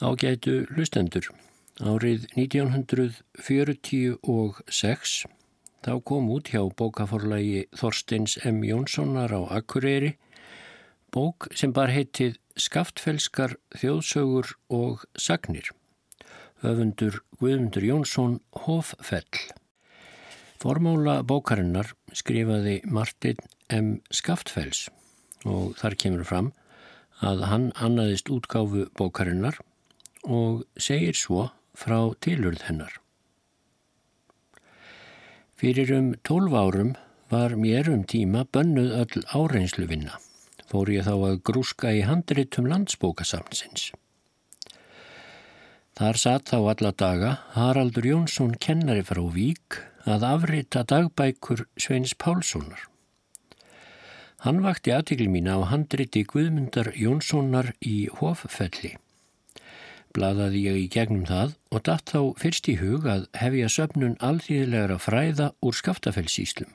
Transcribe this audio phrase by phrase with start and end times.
[0.00, 1.28] Ágætu lustendur,
[1.76, 5.28] árið 1946
[5.84, 8.64] þá kom út hjá bókaforlægi Þorsteins M.
[8.64, 10.16] Jónssonar á Akureyri
[11.12, 15.68] bók sem bar heitið Skaftfelskar þjóðsögur og sagnir.
[16.64, 19.28] Öfundur Guðmundur Jónsson Hoffell.
[20.64, 23.36] Formála bókarinnar skrifaði Martin
[23.68, 24.00] M.
[24.08, 24.88] Skaftfells
[25.44, 26.56] og þar kemur fram
[27.20, 29.60] að hann annaðist útgáfu bókarinnar
[30.30, 32.94] og segir svo frá tilurð hennar.
[35.60, 36.94] Fyrir um tólf árum
[37.30, 40.16] var mér um tíma bönnuð öll áreinslu vinna.
[40.70, 43.90] Fór ég þá að grúska í handritum landsbókasamnsins.
[45.98, 52.86] Þar satt þá alla daga Haraldur Jónsson kennari frá Vík að afrita dagbækur Sveins Pálssonar.
[54.46, 58.94] Hann vakti aðtikli mín á handriti Guðmundar Jónssonar í Hoffelli.
[60.16, 64.96] Blaðaði ég í gegnum það og datt þá fyrst í hug að hefja söpnun alþýðilegra
[64.98, 66.72] fræða úr skaftafellsíslum.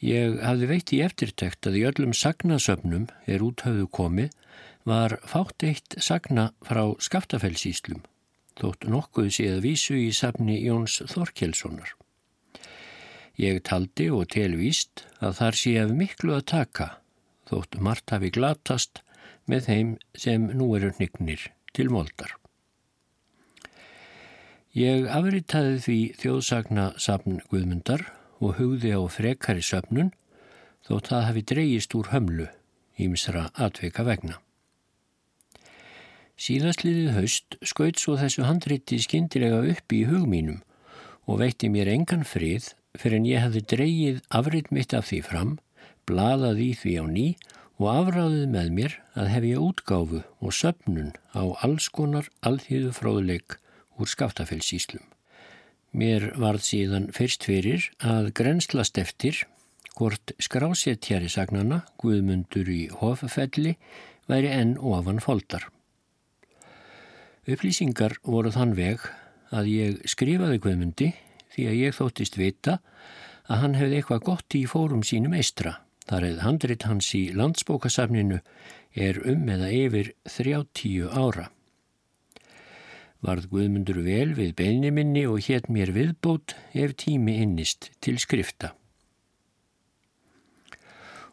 [0.00, 4.32] Ég hafði veitt í eftirtekt að í öllum sagnasöpnum er úthauðu komið
[4.88, 8.00] var fátt eitt sagna frá skaftafellsíslum,
[8.58, 11.94] þótt nokkuð séð vísu í safni Jóns Þorkelssonar.
[13.38, 16.88] Ég taldi og telvíst að þar sé af miklu að taka,
[17.46, 19.04] þótt margt hafi glatast
[19.46, 22.36] með þeim sem nú eru hnygnir til moldar.
[24.76, 28.04] Ég afritaði því þjóðsagna safn Guðmundar
[28.38, 30.12] og hugði á frekari söfnun
[30.86, 32.46] þótt það hafi dreyist úr hömlu
[33.00, 34.38] ímsra atveika vegna.
[36.40, 40.62] Síðastliðið haust skaut svo þessu handriti skindilega upp í hugmínum
[41.28, 45.52] og veitti mér engan frið fyrir en ég hafði dreyið afrit mitt af því fram,
[46.08, 47.26] bladað í því á ný
[47.80, 53.56] og afráðið með mér að hef ég útgáfu og söpnun á alls konar alþýðu fróðleik
[53.96, 55.06] úr skaftafellsíslum.
[55.96, 59.40] Mér varð síðan fyrst fyrir að grenslast eftir
[59.96, 63.74] hvort skráséttjari sagnana, Guðmundur í Hofafelli,
[64.28, 65.66] væri enn ofan foldar.
[67.48, 69.08] Upplýsingar voru þann veg
[69.56, 71.14] að ég skrifaði Guðmundi
[71.56, 72.78] því að ég þóttist vita
[73.48, 78.40] að hann hefði eitthvað gott í fórum sínum eistra Þar eða handrit hans í landsbókasafninu
[78.98, 81.46] er um eða yfir 30 ára.
[83.22, 88.72] Varð Guðmundur vel við beilni minni og hétt mér viðbót ef tími innist til skrifta.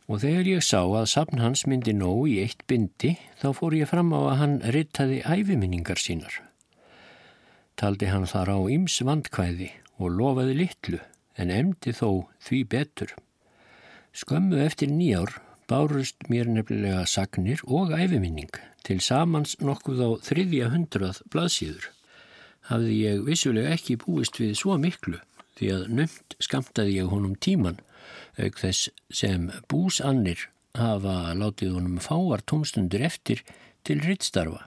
[0.07, 3.89] Og þegar ég sá að safn hans myndi nóg í eitt bindi þá fór ég
[3.89, 6.38] fram á að hann rittaði æfiminningar sínar.
[7.81, 11.01] Taldi hann þar á yms vandkvæði og lofaði litlu
[11.38, 13.15] en emdi þó því betur.
[14.17, 15.29] Skömmu eftir nýjár
[15.69, 18.50] bárust mér nefnilega sagnir og æfiminning
[18.88, 21.83] til samans nokkuð á þriðja hundrað blaðsíður.
[22.66, 25.19] Hafði ég vissulega ekki búist við svo miklu
[25.59, 27.77] því að nömt skamtaði ég honum tíman
[28.42, 28.89] auk þess
[29.19, 30.47] sem búsannir
[30.77, 33.44] hafa látið honum fáar tómstundur eftir
[33.86, 34.63] til ryttstarfa.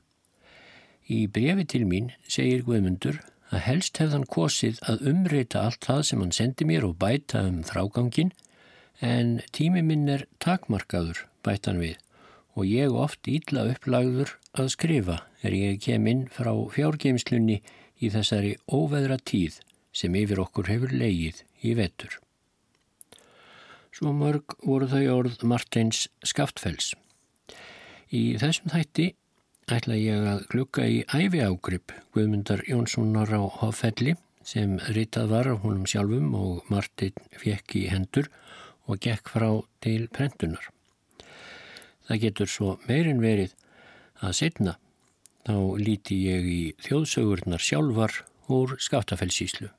[1.11, 3.19] Í brefi til mín segir Guðmundur
[3.51, 7.65] að helst hefðan kosið að umreita allt það sem hann sendi mér og bæta um
[7.67, 8.31] þrágangin
[9.01, 11.97] en tími minn er takmarkaður, bættan við,
[12.57, 17.61] og ég oft ítla upplagður að skrifa er ég kem inn frá fjárgeimslunni
[18.01, 19.61] í þessari óveðra tíð
[19.93, 22.19] sem yfir okkur hefur leigið í vetur.
[23.91, 26.93] Svo mörg voru þau orð Martins Skaftfells.
[28.13, 29.09] Í þessum þætti
[29.71, 34.17] ætla ég að glukka í æfi ágrip Guðmundar Jónssonar á Hoffelli
[34.47, 38.50] sem ritað var af honum sjálfum og Martin fekk í hendur og
[38.99, 39.51] gekk frá
[39.85, 40.71] til prentunar.
[42.09, 43.55] Það getur svo meirinn verið
[44.21, 44.77] að setna
[45.47, 49.71] þá líti ég í þjóðsögurnar sjálfar úr skaftafellsíslu.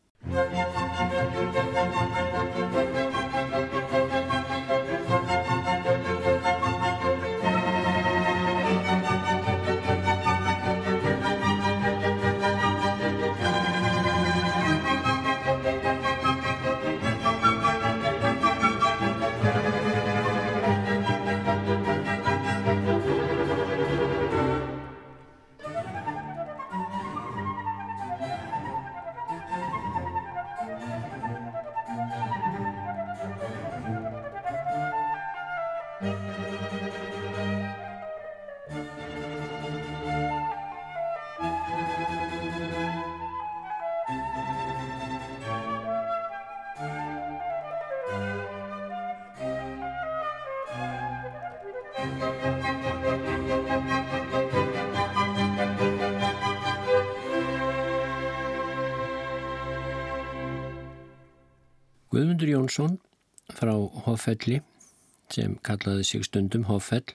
[62.42, 62.98] Guðmundur Jónsson
[63.54, 63.70] frá
[64.08, 64.64] Hoffelli
[65.30, 67.14] sem kallaði sig stundum Hoffell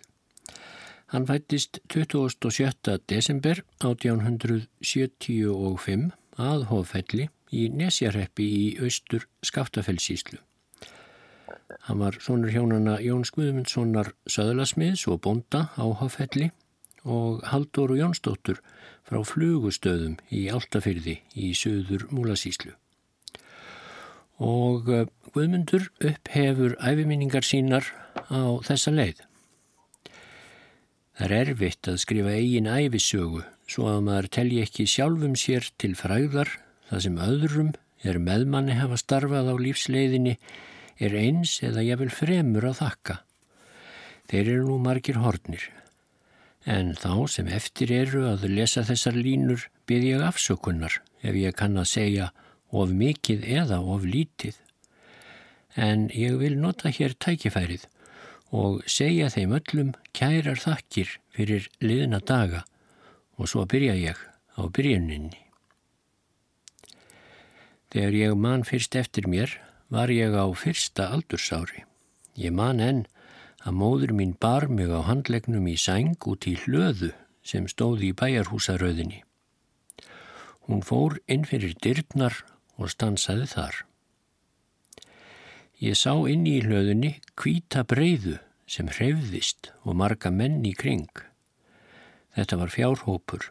[1.11, 3.03] Hann fættist 27.
[3.11, 10.39] desember 1875 að Hoffelli í Nesjarreppi í austur Skaftafellsíslu.
[11.89, 16.55] Hann var sonur hjónana Jóns Guðmundssonar Söðlasmiðs og Bonda á Hoffelli
[17.03, 18.63] og Haldur Jónsdóttur
[19.03, 22.79] frá flugustöðum í Altafyrði í söður Múlasíslu
[24.43, 27.89] og eh, Guðmundur upphefur æfiminningar sínar
[28.33, 29.21] á þessa leið.
[31.17, 35.95] Það er erfitt að skrifa eigin æfisögu svo að maður telji ekki sjálfum sér til
[35.99, 36.51] fræðar
[36.91, 37.71] það sem öðrum
[38.07, 40.37] er meðmanni hafa starfað á lífsleiðinni
[41.03, 43.17] er eins eða ég vil fremur að þakka.
[44.31, 45.65] Þeir eru nú margir hornir.
[46.67, 51.79] En þá sem eftir eru að lesa þessar línur byrð ég afsökunnar ef ég kann
[51.79, 52.31] að segja
[52.71, 54.57] of mikið eða of lítið.
[55.77, 57.87] En ég vil nota hér tækifærið
[58.55, 62.65] og segja þeim öllum kærar þakkir fyrir liðna daga
[63.37, 64.23] og svo byrja ég
[64.57, 65.43] á byrjuninni.
[67.93, 69.53] Þegar ég man fyrst eftir mér
[69.93, 71.85] var ég á fyrsta aldursári.
[72.35, 73.05] Ég man enn
[73.67, 77.13] að móður mín bar mig á handlegnum í sæng út í hlöðu
[77.47, 79.23] sem stóði í bæjarhúsaröðinni.
[80.67, 82.43] Hún fór inn fyrir dyrpnar
[82.77, 83.83] og stansaði þar.
[85.83, 91.11] Ég sá inn í hlöðunni kvíta breyðu sem hreyfðist og marga menn í kring.
[92.37, 93.51] Þetta var fjárhópur.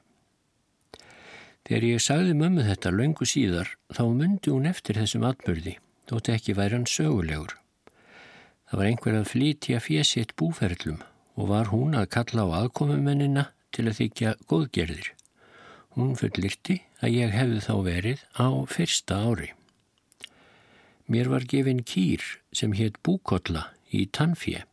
[1.66, 5.80] Þegar ég sagði mömmu þetta löngu síðar þá myndi hún eftir þessum atbyrði,
[6.10, 7.56] þótt ekki væri hann sögulegur.
[8.70, 11.02] Það var einhver að flytja fjesitt búferlum
[11.36, 15.15] og var hún að kalla á aðkomumennina til að þykja góðgerðir.
[15.96, 19.54] Hún fullirti að ég hefði þá verið á fyrsta ári.
[21.08, 24.66] Mér var gefin kýr sem hétt búkolla í tannfje.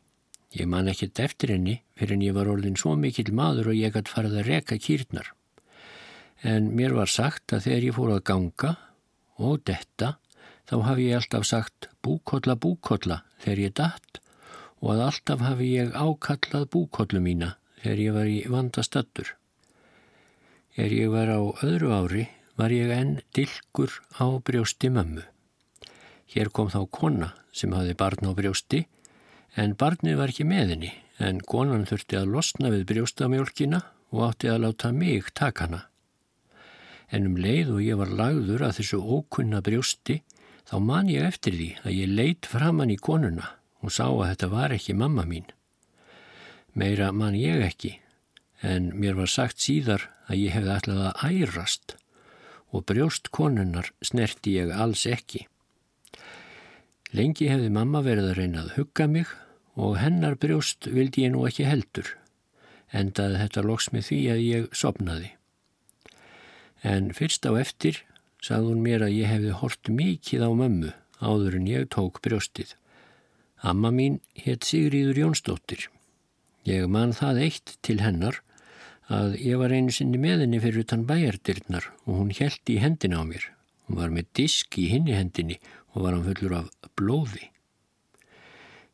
[0.57, 3.95] Ég man ekkert eftir henni fyrir en ég var orðin svo mikill maður og ég
[3.95, 5.29] gætt farið að reka kýrnar.
[6.43, 8.73] En mér var sagt að þegar ég fór að ganga
[9.39, 10.17] og detta
[10.67, 14.19] þá hafi ég alltaf sagt búkolla búkolla þegar ég datt
[14.83, 17.53] og að alltaf hafi ég ákallað búkollu mína
[17.85, 19.37] þegar ég var í vandastattur.
[20.73, 22.23] Er ég var á öðru ári
[22.57, 25.21] var ég enn dilkur á brjósti mömmu.
[26.33, 28.87] Hér kom þá kona sem hafi barn á brjósti
[29.61, 33.83] en barnið var ekki með henni en konan þurfti að losna við brjóstamjólkina
[34.17, 35.83] og átti að láta mig taka hana.
[37.13, 40.23] En um leið og ég var lagður að þessu ókunna brjósti
[40.65, 44.49] þá man ég eftir því að ég leitt framann í konuna og sá að þetta
[44.57, 45.45] var ekki mamma mín.
[46.73, 47.99] Meira man ég ekki
[48.65, 51.97] en mér var sagt síðar að ég hefði ætlað að ærast
[52.73, 55.45] og brjóst konunnar snerti ég alls ekki.
[57.13, 59.33] Lengi hefði mamma verið að reyna að hugga mig
[59.77, 62.09] og hennar brjóst vildi ég nú ekki heldur,
[62.93, 65.31] endaði þetta loks með því að ég sopnaði.
[66.83, 68.01] En fyrst á eftir
[68.43, 72.73] sagði hún mér að ég hefði hort mikið á mömmu áður en ég tók brjóstið.
[73.63, 75.87] Amma mín hétt Sigriður Jónsdóttir.
[76.67, 78.41] Ég man það eitt til hennar
[79.13, 83.21] að ég var einu sinni með henni fyrir utan bæjardirnar og hún held í hendina
[83.21, 83.45] á mér.
[83.87, 85.59] Hún var með disk í hinni hendinni
[85.93, 87.51] og var hann fullur af blóði.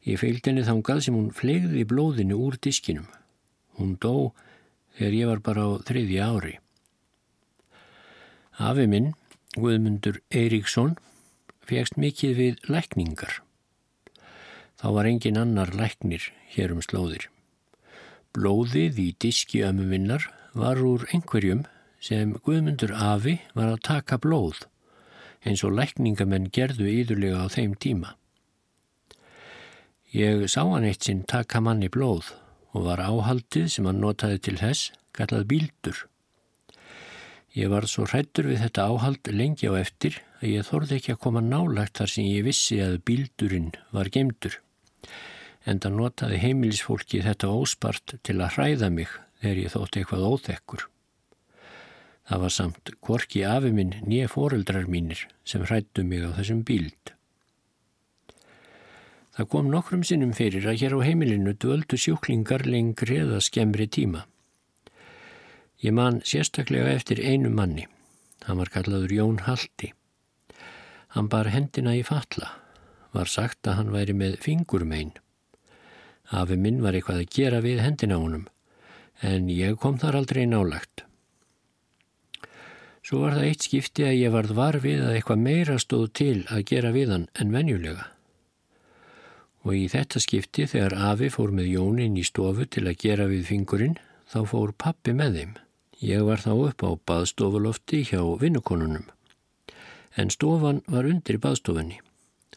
[0.09, 3.07] Ég fylgd henni þangað sem hún flegði blóðinu úr diskinum.
[3.79, 4.33] Hún dó
[4.99, 6.55] þegar ég var bara á þriðja ári.
[8.59, 9.13] Afi minn,
[9.55, 10.97] Guðmundur Eiríksson,
[11.63, 13.43] fegst mikið við lækningar.
[14.79, 17.29] Þá var engin annar læknir hér um slóðir.
[18.37, 20.27] Blóðið í diski ömmuminnar
[20.59, 21.63] var úr einhverjum
[22.01, 24.67] sem Guðmundur Afi var að taka blóð
[25.47, 28.13] eins og lækningamenn gerðu íðurlega á þeim tíma.
[30.13, 32.35] Ég sá hann eitt sinn taka manni blóð
[32.77, 36.05] og var áhaldið sem hann notaði til þess kallað bíldur.
[37.57, 41.23] Ég var svo hrættur við þetta áhald lengi á eftir að ég þorði ekki að
[41.25, 44.61] koma nálagt þar sem ég vissi að bíldurinn var gemdur
[45.65, 49.11] en það notaði heimilisfólki þetta óspart til að hræða mig
[49.43, 50.87] þegar ég þótti eitthvað óþekkur.
[52.29, 57.15] Það var samt korki afi minn nýja foreldrar mínir sem hrættu mig á þessum bíld.
[59.39, 64.25] Það kom nokkrum sinnum fyrir að hér á heimilinu dvöldu sjúklingar lengri eða skemmri tíma.
[65.79, 67.87] Ég man sérstaklega eftir einu manni.
[68.49, 69.93] Hann var kallaður Jón Haldi.
[71.15, 72.51] Hann bar hendina í fatla.
[73.15, 75.15] Var sagt að hann væri með fingurmein.
[76.29, 78.49] Afi minn var eitthvað að gera við hendina honum,
[79.25, 81.05] en ég kom þar aldrei nálagt.
[83.01, 86.35] Svo var það eitt skipti að ég varð var við að eitthvað meira stóð til
[86.53, 88.05] að gera við hann en venjulega.
[89.65, 93.49] Og í þetta skipti þegar Afi fór með Jónin í stofu til að gera við
[93.49, 93.97] fingurinn,
[94.29, 95.57] þá fór pappi með þeim.
[96.05, 99.09] Ég var þá upp á baðstofulofti hjá vinnukonunum.
[100.21, 102.03] En stofan var undir baðstofunni.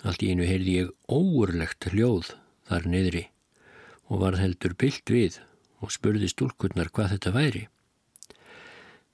[0.04, 2.36] Allt í einu heyrði ég óurlegt hljóð
[2.68, 3.30] þar niðri
[4.12, 5.39] og var heldur byllt við
[5.82, 7.62] og spurði stúlkurnar hvað þetta væri.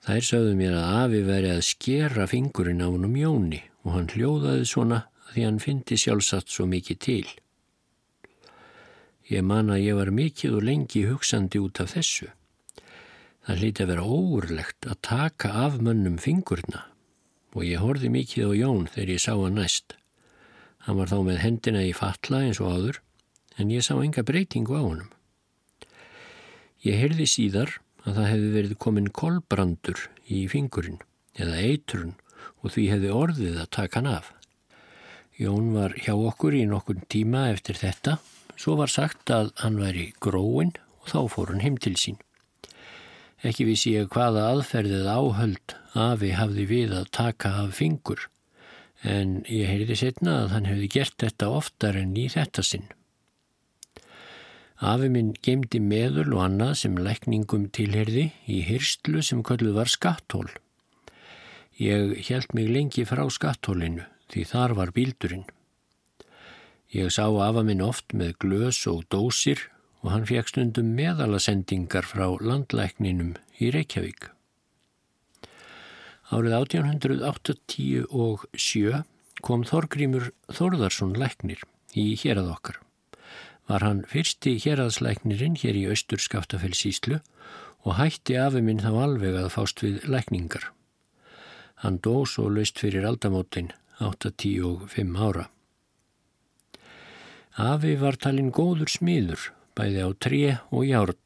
[0.07, 4.09] Þær sagðu mér að Afi veri að skera fingurinn á hann um Jóni og hann
[4.13, 7.27] hljóðaði svona því hann fyndi sjálfsagt svo mikið til.
[9.27, 12.29] Ég man að ég var mikið og lengi hugsandi út af þessu.
[13.47, 16.85] Það hlíti að vera óurlegt að taka af mönnum fingurna
[17.55, 19.97] og ég horfi mikið á Jón þegar ég sá hann næst.
[20.87, 23.01] Hann var þá með hendina í fatla eins og áður
[23.57, 25.09] en ég sá enga breytingu á honum.
[26.85, 31.01] Ég heyrði síðar að það hefði verið komin kolbrandur í fingurinn
[31.37, 32.15] eða eitrun
[32.61, 34.31] og því hefði orðið að taka hann af.
[35.37, 38.17] Jón var hjá okkur í nokkur tíma eftir þetta,
[38.57, 42.17] svo var sagt að hann væri gróin og þá fór hann heim til sín.
[43.45, 48.27] Ekki vissi ég hvaða aðferðið áhöld Afi hafði við að taka af fingur,
[49.01, 52.85] en ég heyrði setna að hann hefði gert þetta oftar en í þetta sinn.
[54.77, 60.45] Afi minn gemdi meðul og annað sem lækningum tilherði í hyrstlu sem kölluð var skattól.
[61.81, 65.49] Ég held mig lengi frá skattólinu því þar var bíldurinn.
[66.93, 69.57] Ég sá afa minn oft með glös og dósir
[70.05, 74.29] og hann fekk stundum meðalasendingar frá landlækninum í Reykjavík.
[76.29, 79.01] Árið 1887
[79.41, 81.65] kom Þorgrímur Þorðarsson læknir
[81.97, 82.86] í hérað okkar
[83.67, 87.19] var hann fyrsti héraðslæknirinn hér í austur Skaftafellsíslu
[87.83, 90.71] og hætti afi minn þá alveg að fást við lækningar.
[91.83, 95.45] Hann dó svo löst fyrir aldamótin 8-10 og 5 ára.
[97.57, 101.17] Afi var talinn góður smíður, bæði á tré og járn,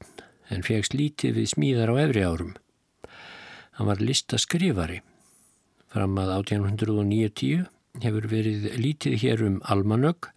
[0.51, 2.53] en fegst lítið við smíðar á efri árum.
[3.75, 5.01] Hann var listaskrifari.
[5.91, 7.65] Fram að 1890
[8.03, 10.31] hefur verið lítið hér um almanögg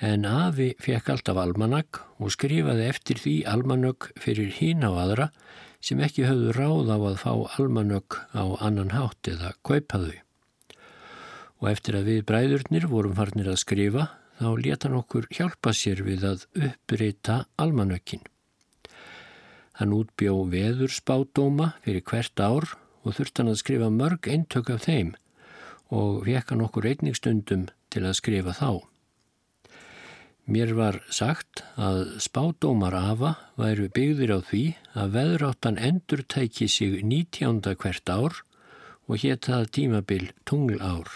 [0.00, 5.28] en Afi fekk alltaf almanagg og skrifaði eftir því almanögg fyrir hín á aðra
[5.82, 10.14] sem ekki höfðu ráð á að fá almanögg á annan hátt eða kaupaðu.
[11.62, 14.08] Og eftir að við bræðurnir vorum farnir að skrifa
[14.38, 18.22] þá leta hann okkur hjálpa sér við að uppbreyta almanöggin.
[19.78, 22.66] Hann útbjó veður spátdóma fyrir hvert ár
[23.02, 25.14] og þurft hann að skrifa mörg eintök af þeim
[25.92, 28.91] og fekk hann okkur einningstundum til að skrifa þá.
[30.42, 34.62] Mér var sagt að spádómar afa væru byggðir á því
[34.98, 37.62] að veðráttan endur tæki sig 19.
[37.78, 38.40] hvert ár
[39.06, 41.06] og héttað tímabil tunglár.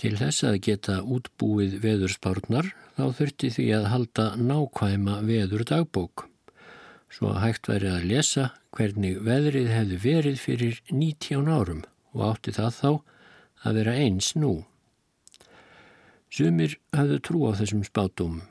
[0.00, 6.24] Til þess að geta útbúið veðurspárnar þá þurfti því að halda nákvæma veður dagbók.
[7.12, 11.84] Svo hægt væri að lesa hvernig veðrið hefði verið fyrir 19 árum
[12.16, 12.90] og átti það þá
[13.68, 14.54] að vera eins nú.
[16.30, 18.44] Sumir hafðu trú á þessum spátumum,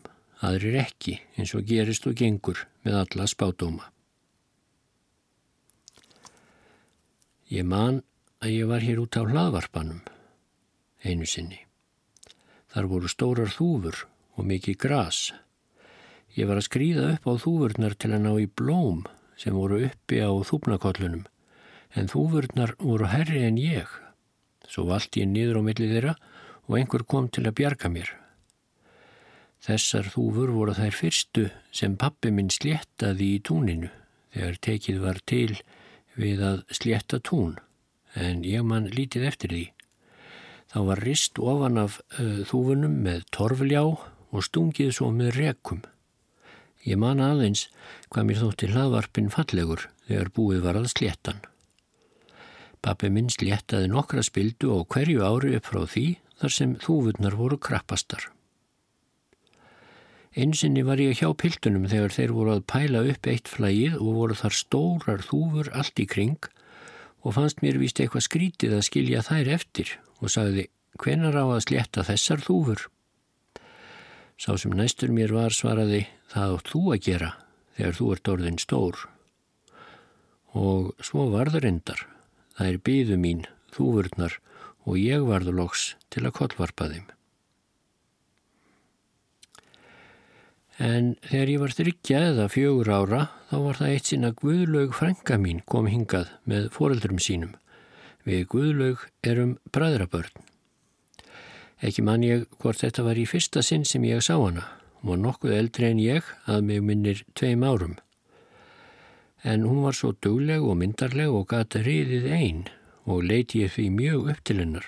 [0.44, 3.88] aðrir ekki eins og gerist og gengur með alla spátuma.
[7.50, 8.04] Ég man
[8.44, 10.04] að ég var hér út á hlaðvarpanum
[11.04, 11.62] einu sinni.
[12.70, 14.04] Þar voru stórar þúfur
[14.38, 15.30] og mikið gras.
[16.36, 19.06] Ég var að skrýða upp á þúfurnar til að ná í blóm
[19.40, 21.26] sem voru uppi á þúfnakollunum
[21.98, 23.88] en þúfurnar voru herri en ég.
[24.70, 26.16] Svo valdi ég niður á millið þeirra
[26.70, 28.12] og einhver kom til að bjarga mér.
[29.66, 33.90] Þessar þúfur voru þær fyrstu sem pappi minn sléttaði í túninu
[34.32, 35.58] þegar tekið var til
[36.16, 37.58] við að slétta tún
[38.16, 39.66] en ég mann lítið eftir því.
[40.70, 45.82] Þá var rist ofan af uh, þúfunum með torfljá og stungið svo með rekum.
[46.86, 47.68] Ég man aðeins
[48.14, 51.42] hvað mér þótti hlaðvarpin fallegur þegar búið var að sléttan.
[52.80, 56.08] Pappi minn sléttaði nokkra spildu og hverju ári upp frá því
[56.40, 58.30] þar sem þúvurnar voru krappastar.
[60.38, 64.38] Einsinni var ég hjá piltunum þegar þeir voru að pæla upp eitt flægið og voru
[64.38, 66.50] þar stórar þúfur allt í kring
[67.26, 70.68] og fannst mér vist eitthvað skrítið að skilja þær eftir og sagði
[71.02, 72.86] hvenar á að sletta þessar þúfur.
[74.40, 77.32] Sá sem næstur mér var svaraði það átt þú að gera
[77.80, 79.02] þegar þú ert orðin stór.
[80.56, 82.06] Og svo var það reyndar.
[82.56, 83.44] Það er byðu mín,
[83.76, 84.38] þúfurnar
[84.90, 87.08] og ég varðu loks til að kollvarpa þeim.
[90.80, 95.36] En þegar ég var þryggja eða fjögur ára þá var það eitt sinna Guðlaug frænga
[95.42, 97.58] mín kom hingað með foreldrum sínum
[98.24, 100.44] Við Guðlaug erum bræðrabörn.
[101.80, 104.66] Ekki man ég hvort þetta var í fyrsta sinn sem ég sá hana.
[105.00, 107.96] Hún var nokkuð eldri en ég að mig minnir tveim árum.
[109.44, 112.66] En hún var svo dugleg og myndarleg og gata riðið einn
[113.06, 114.86] og leiti ég því mjög upp til hennar.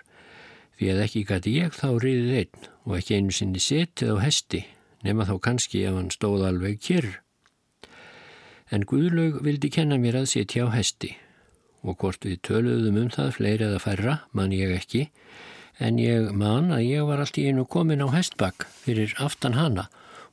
[0.78, 4.64] Því að ekki gati ég þá riðið einn og ekki einu sinni setið á hesti
[5.06, 7.12] nema þá kannski ef hann stóð alveg kyrr.
[8.72, 11.16] En Guðlaug vildi kenna mér að setja á hesti
[11.82, 15.08] og hvort við töluðum um það fleiri eða færra, man ég ekki,
[15.82, 19.88] en ég man að ég var allt í einu komin á hestbakk fyrir aftan hana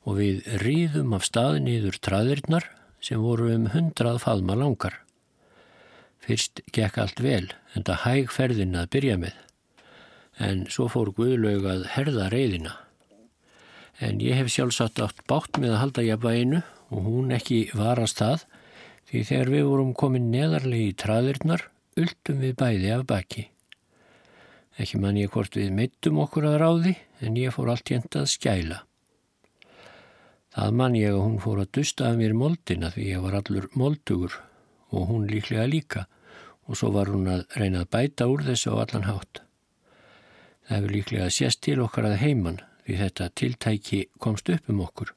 [0.05, 2.69] og við ríðum af staði nýður traðirnar
[3.01, 4.99] sem voru um hundrað faðma langar.
[6.29, 9.37] Fyrst gekk allt vel, en það hæg ferðin að byrja með,
[10.37, 12.75] en svo fór Guðlaug að herða reyðina.
[13.97, 16.59] En ég hef sjálfsagt átt bátt með að halda jafnva einu
[16.93, 18.43] og hún ekki varast það,
[19.09, 21.63] því þegar við vorum komin neðarlegi í traðirnar,
[21.97, 23.47] uldum við bæði af baki.
[24.77, 26.93] Ekki man ég hvort við meittum okkur að ráði
[27.25, 28.83] en ég fór allt jænt að skæla.
[30.53, 33.65] Það man ég að hún fór að dusta af mér moldina því ég var allur
[33.73, 34.37] moldugur
[34.93, 36.05] og hún líklega líka
[36.69, 39.41] og svo var hún að reyna að bæta úr þessu á allan hátt.
[40.69, 45.15] Það hefur líklega sést til okkar að heiman því þetta tiltæki komst upp um okkur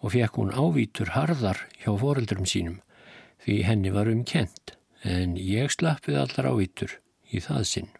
[0.00, 2.80] og fekk hún ávítur harðar hjá foreldrum sínum
[3.44, 6.96] því henni var um kent en ég slappið allar ávítur
[7.28, 7.90] í það sinn.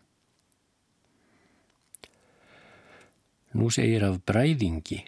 [3.54, 5.04] Nú segir af bræðingi.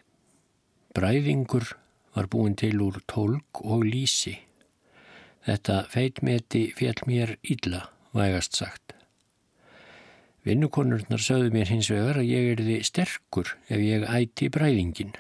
[0.94, 1.72] Bræðingur
[2.14, 4.36] var búin til úr tólk og lísi.
[5.46, 7.84] Þetta feitmeti fjall mér illa,
[8.16, 8.96] vægast sagt.
[10.46, 15.14] Vinnukonurnar sögðu mér hins vegar að ég erði sterkur ef ég æti bræðingin.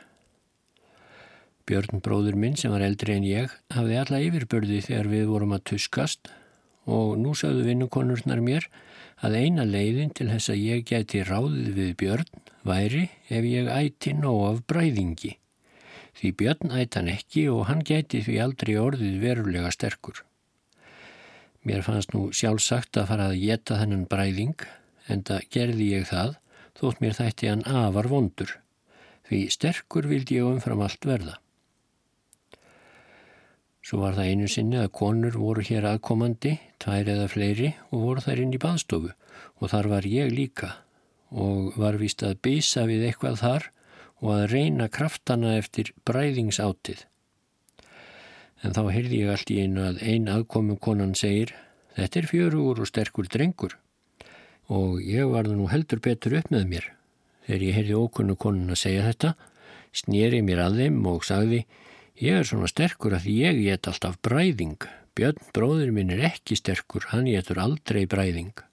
[1.66, 5.64] Björn bróður minn sem var eldri en ég hafði alla yfirbörði þegar við vorum að
[5.72, 6.30] tuskast
[6.86, 8.68] og nú sögðu vinnukonurnar mér
[9.26, 14.14] að eina leiðin til þess að ég gæti ráðið við Björn væri ef ég ætti
[14.14, 15.36] nóg af bræðingi.
[16.16, 20.22] Því Björn ætti hann ekki og hann gæti því aldrei orðið verulega sterkur.
[21.66, 24.68] Mér fannst nú sjálfsagt að fara að geta þennan bræðing
[25.12, 26.36] en það gerði ég það
[26.78, 28.54] þótt mér þætti hann afar vondur.
[29.26, 31.36] Því sterkur vildi ég umfram allt verða.
[33.86, 38.24] Svo var það einu sinni að konur voru hér aðkomandi, tvær eða fleiri og voru
[38.24, 39.12] þær inn í baðstofu
[39.60, 40.72] og þar var ég líka
[41.30, 43.68] og var vist að bisa við eitthvað þar
[44.22, 47.04] og að reyna kraftana eftir bræðingsátið.
[48.64, 51.52] En þá heyrði ég allt í einu að ein aðkomum konan segir
[51.96, 53.76] þetta er fjörugur og sterkur drengur
[54.72, 56.86] og ég varði nú heldur betur upp með mér.
[57.46, 59.34] Þegar ég heyrði ókunnu konan að segja þetta
[59.96, 61.60] snýri mér að þeim og sagði
[62.20, 64.80] ég er svona sterkur að ég get alltaf bræðing.
[65.16, 68.65] Björn bróður minn er ekki sterkur, hann getur aldrei bræðing.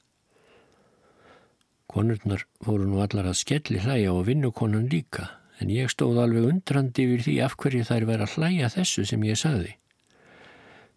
[1.93, 5.27] Konurnar fóru nú allar að skelli hlæja og vinnukonan líka,
[5.62, 9.25] en ég stóð alveg undrandi yfir því af hverju þær verið að hlæja þessu sem
[9.27, 9.75] ég saði.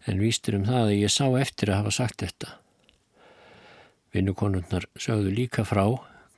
[0.09, 2.55] En vístur um það að ég sá eftir að hafa sagt þetta.
[4.15, 5.83] Vinnukonurnar sögðu líka frá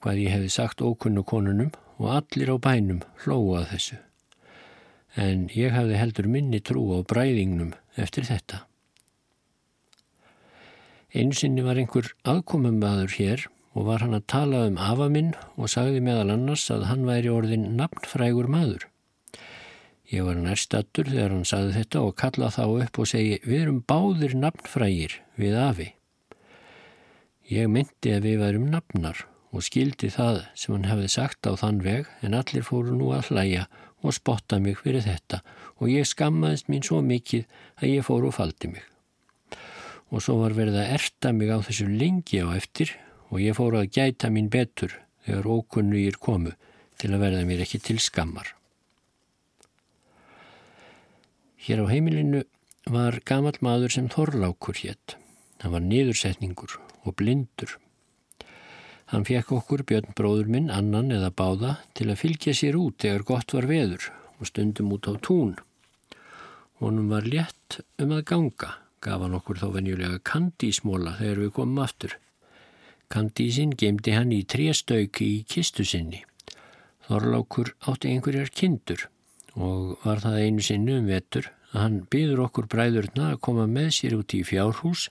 [0.03, 3.99] hvað ég hefði sagt ókunnu konunum og allir á bænum hlóað þessu.
[5.15, 8.65] En ég hefði heldur minni trú á bræðingnum eftir þetta.
[11.15, 13.47] Einsinni var einhver aðkomum aður hér
[13.79, 17.31] og var hann að tala um afa minn og sagði meðal annars að hann væri
[17.31, 18.89] orðin nafnfrægur maður.
[20.11, 23.79] Ég var nærstattur þegar hann sagði þetta og kalla þá upp og segi við erum
[23.87, 25.87] báðir nafnfrægir við afi.
[27.49, 29.23] Ég myndi að við værum nafnar
[29.55, 33.31] og skildi það sem hann hefði sagt á þann veg en allir fóru nú að
[33.31, 33.67] hlæja
[34.03, 35.39] og spotta mig fyrir þetta
[35.79, 37.47] og ég skammaðist mín svo mikið
[37.79, 38.83] að ég fóru og faldi mig.
[40.11, 42.97] Og svo var verið að erta mig á þessu lengi á eftir
[43.29, 46.55] og ég fóru að gæta mín betur þegar ókunnugir komu
[46.99, 48.55] til að verða mér ekki til skammar.
[51.59, 52.43] Hér á heimilinu
[52.89, 55.17] var gamal maður sem Þorlákur hétt.
[55.59, 57.75] Hann var niðursetningur og blindur.
[59.09, 63.25] Hann fekk okkur björn bróður minn, annan eða báða, til að fylgja sér út þegar
[63.25, 65.55] gott var veður og stundum út á tún.
[66.79, 68.69] Honum var létt um að ganga,
[69.03, 72.15] gaf hann okkur þá venjulega kandísmóla þegar við komum aftur.
[73.09, 76.19] Kandísin gemdi hann í tréstauki í kistu sinni.
[77.07, 79.07] Þorlákur átti einhverjar kindur
[79.55, 83.89] og var það einu sinnu um vetur að hann byður okkur bræðurna að koma með
[83.97, 85.07] sér út í fjárhús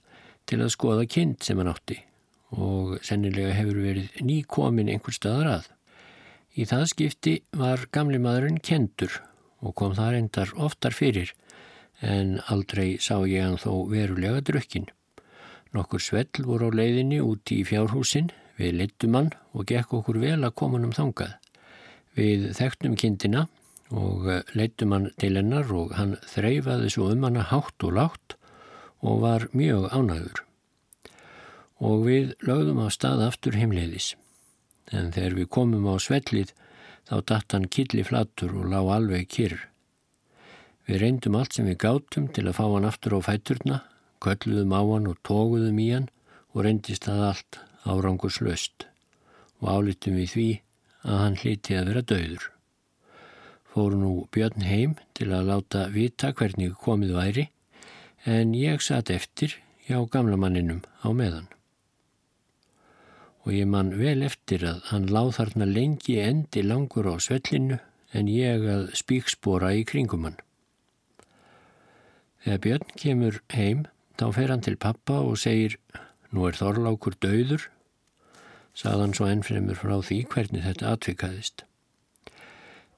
[0.46, 1.98] til að skoða kind sem hann átti
[2.54, 5.66] og sennilega hefur verið nýkomin einhver staðar að.
[6.54, 9.18] Í það skipti var gamli maðurinn kendur
[9.58, 11.34] og kom það reyndar oftar fyrir
[12.00, 14.87] en aldrei sá ég hann þó verulega drukkin.
[15.76, 20.40] Nokkur svell voru á leiðinni úti í fjárhúsin, við leittum hann og gekk okkur vel
[20.40, 21.35] að koma hann um þangað.
[22.16, 23.46] Við þekktum kindina
[23.92, 28.37] og eh, leittum hann til hennar og hann þreyfaði svo um hana hátt og látt
[29.04, 30.42] og var mjög ánægur.
[31.78, 34.14] Og við lögðum á stað aftur heimleiðis.
[34.90, 36.54] En þegar við komum á svellið
[37.09, 39.61] þá datt hann killi flattur og lág alveg kyrr.
[40.88, 43.83] Við reyndum allt sem við gátum til að fá hann aftur á fæturna
[44.24, 46.09] kölluðum á hann og tóguðum í hann
[46.54, 48.88] og reyndist það allt árangurslaust
[49.61, 50.48] og álitum við því
[51.09, 52.48] að hann hliti að vera döður.
[53.68, 57.44] Fóru nú Björn heim til að láta vita hvernig komið væri
[58.28, 59.54] en ég satt eftir
[59.87, 61.46] hjá gamla manninum á meðan.
[63.46, 67.78] Og ég man vel eftir að hann láð þarna lengi endi langur á svellinu
[68.12, 70.40] en ég að spíkspora í kringum hann.
[72.44, 73.87] Þegar Björn kemur heim
[74.18, 75.76] Þá fer hann til pappa og segir,
[76.35, 77.68] nú er Þorlákur döður,
[78.74, 81.64] sagðan svo ennfremur frá því hvernig þetta atvikaðist.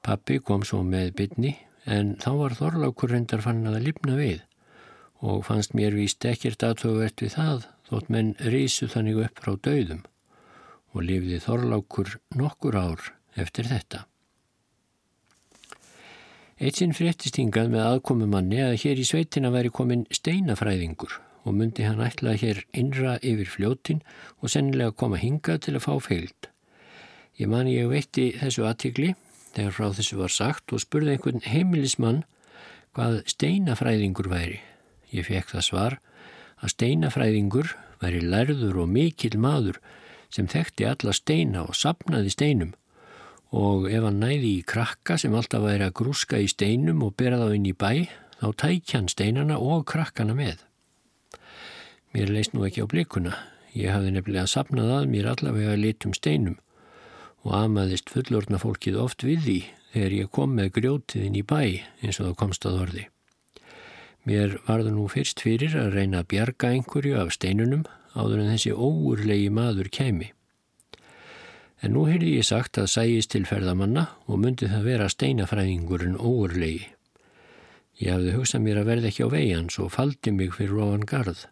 [0.01, 1.55] Pappi kom svo með bytni
[1.85, 4.41] en þá var Þorlákur reyndar fann að lifna við
[5.21, 10.01] og fannst mér víst ekkert aðtöfuvert við það þótt menn rísu þannig upp frá döðum
[10.91, 14.07] og lifði Þorlákur nokkur ár eftir þetta.
[16.61, 21.87] Eitt sinn fréttist hingað með aðkomumanni að hér í sveitina væri komin steinafræðingur og myndi
[21.87, 24.03] hann ætla hér innra yfir fljótin
[24.37, 26.49] og sennilega koma hingað til að fá feild.
[27.41, 29.15] Ég mani ég veitti þessu aðtikli
[29.55, 32.21] þegar frá þessu var sagt og spurði einhvern heimilismann
[32.93, 34.59] hvað steinafræðingur væri.
[35.09, 35.97] Ég fekk það svar
[36.61, 37.73] að steinafræðingur
[38.05, 39.81] væri lærður og mikil maður
[40.29, 42.77] sem þekkti alla steina og sapnaði steinum
[43.51, 47.39] og ef hann næði í krakka sem alltaf væri að grúska í steinum og bera
[47.41, 48.07] þá inn í bæ,
[48.39, 50.63] þá tækja hann steinana og krakkana með.
[52.15, 53.35] Mér leist nú ekki á blikuna.
[53.75, 56.57] Ég hafði nefnilega sapnað að mér allavega litum steinum
[57.41, 59.59] og amaðist fullorna fólkið oft við því
[59.93, 61.61] þegar ég kom með grjótiðin í bæ
[62.03, 63.05] eins og það komst að orði.
[64.27, 68.75] Mér varðu nú fyrst fyrir að reyna að bjarga einhverju af steinunum áður en þessi
[68.75, 70.29] óurlegi maður kemi.
[71.81, 76.91] En nú heyrði ég sagt að sæjist til ferðamanna og myndi það vera steinafræðingurinn óurlegi.
[78.01, 81.47] Ég hafði hugsað mér að verða ekki á vegans og faldi mig fyrir ofan garð.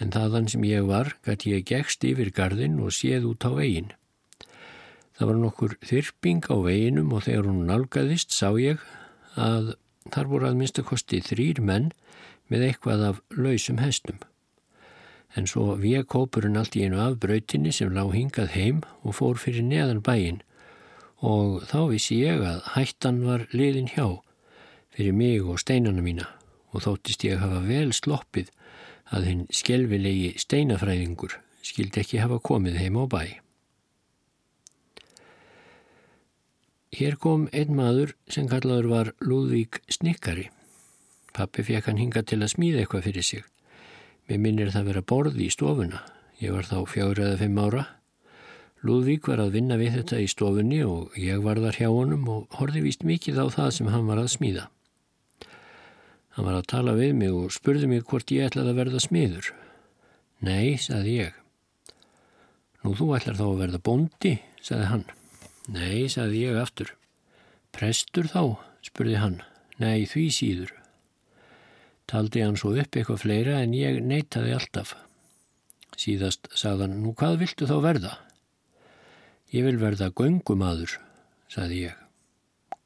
[0.00, 3.90] En þaðan sem ég var gæti ég gegst yfir garðin og séð út á vegin.
[5.16, 8.84] Það var nokkur þyrping á veginum og þegar hún nálgæðist sá ég
[9.40, 9.74] að
[10.12, 11.92] þar voru að minnstakosti þrýr menn
[12.52, 14.20] með eitthvað af lausum hestum
[15.36, 19.38] en svo við kópurinn allt í einu af brautinni sem lág hingað heim og fór
[19.38, 20.40] fyrir neðan bæin
[21.20, 24.20] og þá vissi ég að hættan var liðin hjá
[24.96, 26.26] fyrir mig og steinana mína
[26.72, 28.50] og þóttist ég hafa vel sloppið
[29.10, 33.22] að hinn skjelvilegi steinafræðingur skildi ekki hafa komið heim á bæ.
[36.96, 40.48] Hér kom einn maður sem kallaður var Lúðvík Snikkari.
[41.34, 43.44] Pappi fekk hann hinga til að smíða eitthvað fyrir sig.
[44.30, 46.04] Mér minnir það vera borði í stofuna.
[46.38, 47.80] Ég var þá fjári eða fimm ára.
[48.86, 52.54] Lúðvík var að vinna við þetta í stofunni og ég var þar hjá honum og
[52.60, 54.68] horfi víst mikið á það sem hann var að smíða.
[56.36, 59.50] Hann var að tala við mig og spurði mig hvort ég ætlaði að verða smiður.
[60.46, 61.36] Nei, saði ég.
[62.86, 65.06] Nú þú ætlar þá að verða bondi, saði hann.
[65.74, 66.94] Nei, saði ég aftur.
[67.74, 68.44] Prestur þá,
[68.86, 69.40] spurði hann.
[69.82, 70.79] Nei, því síður.
[72.10, 74.96] Taldi hann svo upp eitthvað fleira en ég neytaði alltaf.
[75.94, 78.14] Síðast sagðan, nú hvað viltu þá verða?
[79.54, 80.96] Ég vil verða göngumadur,
[81.46, 82.00] sagði ég.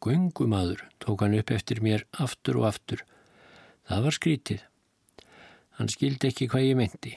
[0.05, 3.01] Göngumadur, tók hann upp eftir mér aftur og aftur.
[3.89, 4.67] Það var skrítið.
[5.79, 7.15] Hann skildi ekki hvað ég meinti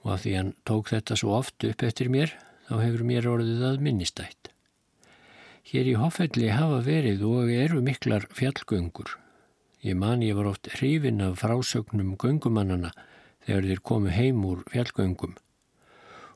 [0.00, 2.30] og af því hann tók þetta svo oft upp eftir mér,
[2.70, 4.52] þá hefur mér orðið að minnistætt.
[5.66, 9.18] Hér í Hoffelli hafa verið og eru miklar fjallgöngur
[9.80, 12.90] Ég man ég var oft hrifin af frásögnum göngumannana
[13.46, 15.38] þegar þeir komu heim úr fjallgöngum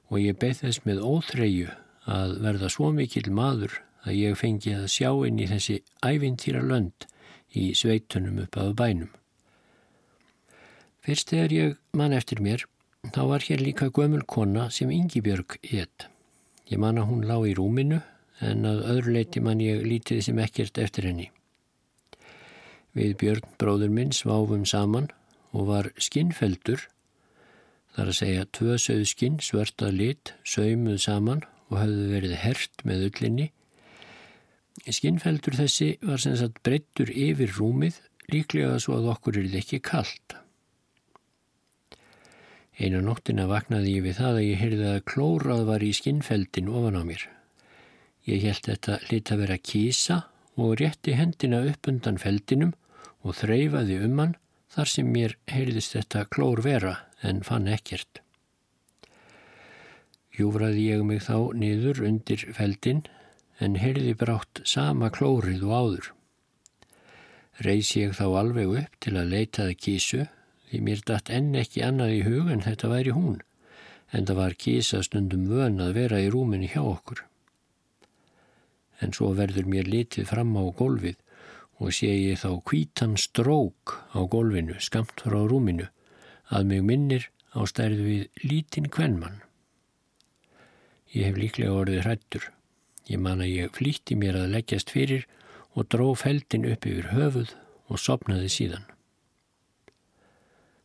[0.08, 1.74] og ég beð þess með óþreyju
[2.14, 7.06] að verða svo mikil maður að ég fengi að sjá inn í þessi ævintýra lönd
[7.52, 9.12] í sveitunum upp að bænum.
[11.04, 12.64] Fyrst þegar ég man eftir mér,
[13.12, 16.08] þá var hér líka gömul kona sem Yngibjörg hétt.
[16.72, 18.00] Ég man að hún lág í rúminu
[18.40, 21.28] en að öðru leiti man ég lítið sem ekkert eftir henni.
[22.94, 25.08] Við Björn bróður minn sváfum saman
[25.54, 26.84] og var skinnfeldur,
[27.94, 33.48] þar að segja tvö söðskinn svörta lit, saumuð saman og hafðu verið hert með öllinni.
[34.86, 37.98] Skinnfeldur þessi var sem sagt breyttur yfir rúmið,
[38.30, 40.36] líklega svo að okkur er þetta ekki kallt.
[42.78, 46.98] Einu nóttina vaknaði ég við það að ég heyrði að klórað var í skinnfeldin ofan
[46.98, 47.26] á mér.
[48.26, 50.22] Ég held þetta lit að vera kísa
[50.58, 52.72] og rétti hendina upp undan feldinum
[53.24, 54.36] og þreyfaði um hann
[54.74, 58.20] þar sem mér heyrðist þetta klór vera en fann ekkert.
[60.34, 63.04] Júfraði ég mig þá niður undir feldin
[63.62, 66.08] en heyrði brátt sama klórið og áður.
[67.64, 70.24] Reys ég þá alveg upp til að leitaði kísu
[70.70, 73.38] því mér datt enn ekki annað í hug en þetta væri hún
[74.14, 77.22] en það var kísa stundum vön að vera í rúminni hjá okkur.
[79.02, 81.18] En svo verður mér litið fram á gólfið
[81.84, 85.90] og sé ég þá kvítan strók á gólfinu skamt frá rúminu
[86.48, 89.42] að mig minnir á stærðu við lítinn kvennmann.
[91.12, 92.48] Ég hef líklega orðið hrættur.
[93.06, 95.28] Ég man að ég flýtti mér að leggjast fyrir
[95.76, 97.52] og dró feldin upp yfir höfuð
[97.92, 98.88] og sopnaði síðan.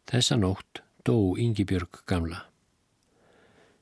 [0.09, 2.43] Þessa nótt dó Yngibjörg gamla.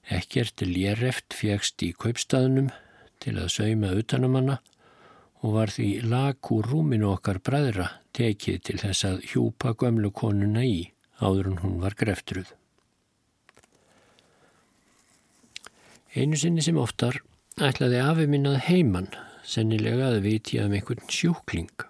[0.08, 2.69] Ekkert lérreft fjækst í kaupstaðunum
[3.23, 4.62] til að sauma utanum hana
[5.45, 10.63] og var því lag úr rúminu okkar bræðra tekið til þess að hjúpa gömlu konuna
[10.65, 10.80] í
[11.21, 12.50] áður en hún var greftruð.
[16.17, 17.19] Einu sinni sem oftar
[17.62, 19.12] ætlaði afi minnað heimann,
[19.45, 21.86] sennilega að viti af einhvern sjúkling.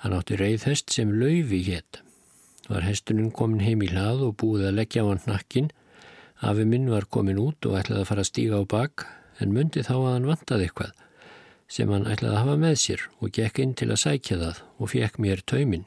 [0.00, 2.00] Hann átti reyðhest sem laufi hétt.
[2.68, 5.70] Var hestunum komin heim í hlað og búið að leggja á hann nakkin.
[6.40, 9.06] Afi minn var komin út og ætlaði að fara að stíga á bak
[9.44, 11.03] en myndi þá að hann vantaði eitthvað
[11.74, 14.90] sem hann ætlaði að hafa með sér og gekk inn til að sækja það og
[14.92, 15.86] fekk mér tauminn.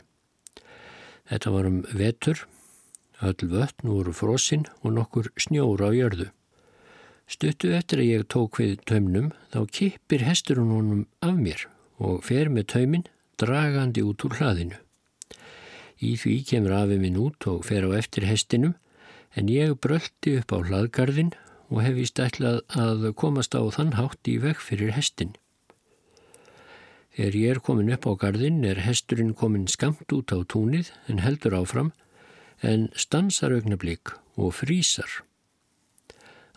[1.28, 2.41] Þetta var um vetur,
[3.23, 6.28] öll vötn voru frosinn og nokkur snjóra á jörðu.
[7.28, 11.65] Stuttu eftir að ég tók við taumnum þá kippir hesturinn honum af mér
[12.00, 13.08] og fer með tauminn
[13.39, 14.78] dragandi út úr hlaðinu.
[15.97, 18.76] Í því kemur afið minn út og fer á eftir hestinum
[19.36, 21.34] en ég bröldi upp á hlaðgarðin
[21.67, 25.36] og hef í stætlað að komast á þann hátt í veg fyrir hestin.
[27.17, 31.23] Þegar ég er komin upp á gardinn er hesturinn komin skamt út á túnið en
[31.23, 31.88] heldur áfram
[32.62, 35.10] en stansar augnablík og frýsar.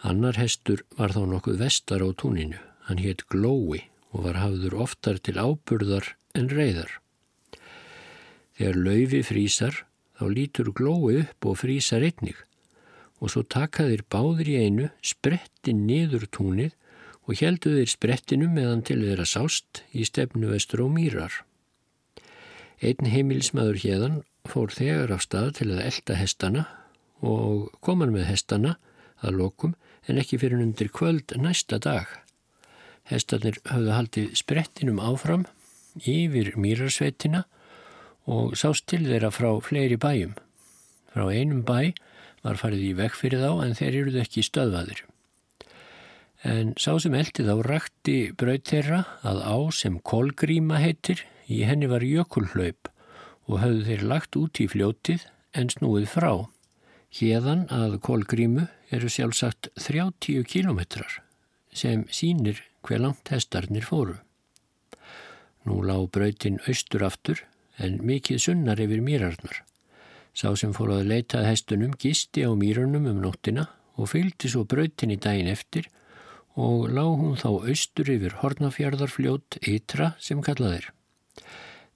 [0.04, 2.60] Annar hestur var þá nokkuð vestar á túninu.
[2.84, 6.92] Hann hétt Glói og var hafður oftar til áburðar en reyðar.
[8.60, 9.80] Þegar laufi frýsar
[10.20, 12.36] þá lítur Glói upp og frýsar einnig
[13.16, 16.76] og svo takaðir báður í einu, spretti niður túnið
[17.30, 21.30] og heldu þeir sprettinum meðan til þeirra sást í stefnu vestur og mýrar.
[22.82, 24.16] Einn heimilsmaður hérðan
[24.50, 26.64] fór þegar af stað til að elda hestana
[27.22, 28.72] og koman með hestana
[29.22, 29.76] að lokum
[30.10, 32.08] en ekki fyrir undir kvöld næsta dag.
[33.06, 35.46] Hestarnir hafðu haldið sprettinum áfram
[36.02, 37.44] yfir mýrarsveitina
[38.26, 40.34] og sást til þeirra frá fleiri bæjum.
[41.14, 41.92] Frá einum bæ
[42.42, 45.06] var farið í vekk fyrir þá en þeir eruðu ekki stöðvaðir
[46.46, 51.90] en sá sem eldi þá rakti braut þeirra að á sem kolgríma heitir í henni
[51.90, 52.88] var jökulhlaup
[53.50, 55.26] og höfðu þeir lagt út í fljótið
[55.58, 56.32] en snúið frá.
[57.10, 61.20] Hérðan að kolgrímu eru sjálfsagt 30 kilometrar
[61.74, 64.16] sem sínir hver langt hestarnir fóru.
[65.66, 67.42] Nú lág brautin austur aftur
[67.76, 69.62] en mikið sunnar yfir mýrarnar.
[70.32, 73.66] Sá sem fór að leita hestunum gisti á mýrunum um nóttina
[73.98, 75.90] og fylgdi svo brautin í daginn eftir
[76.58, 80.90] og lág hún þá austur yfir Hortnafjörðarfljót ytra sem kallaðir.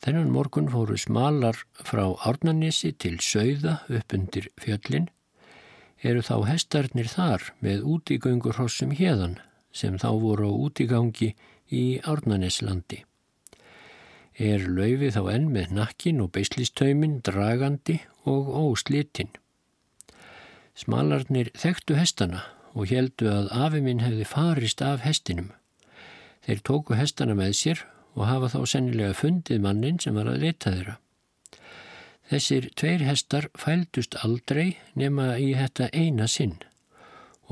[0.05, 5.09] Þennan morgun fóru smalar frá Árnanissi til Sauða upp undir fjöllin.
[6.05, 9.39] Eru þá hestarnir þar með útigöngur hossum hérðan
[9.73, 11.33] sem þá voru á útigangi
[11.73, 13.01] í Árnanisslandi.
[14.35, 19.31] Er laufi þá enn með nakkin og beislistaumin dragandi og óslitinn.
[20.75, 22.43] Smalarnir þekktu hestana
[22.75, 25.53] og heldu að afi minn hefði farist af hestinum.
[26.45, 27.85] Þeir tóku hestana með sér
[28.15, 30.99] og hafa þá sennilega fundið mannin sem var að leta þeirra.
[32.31, 36.57] Þessir tveir hestar fældust aldrei nema í þetta eina sinn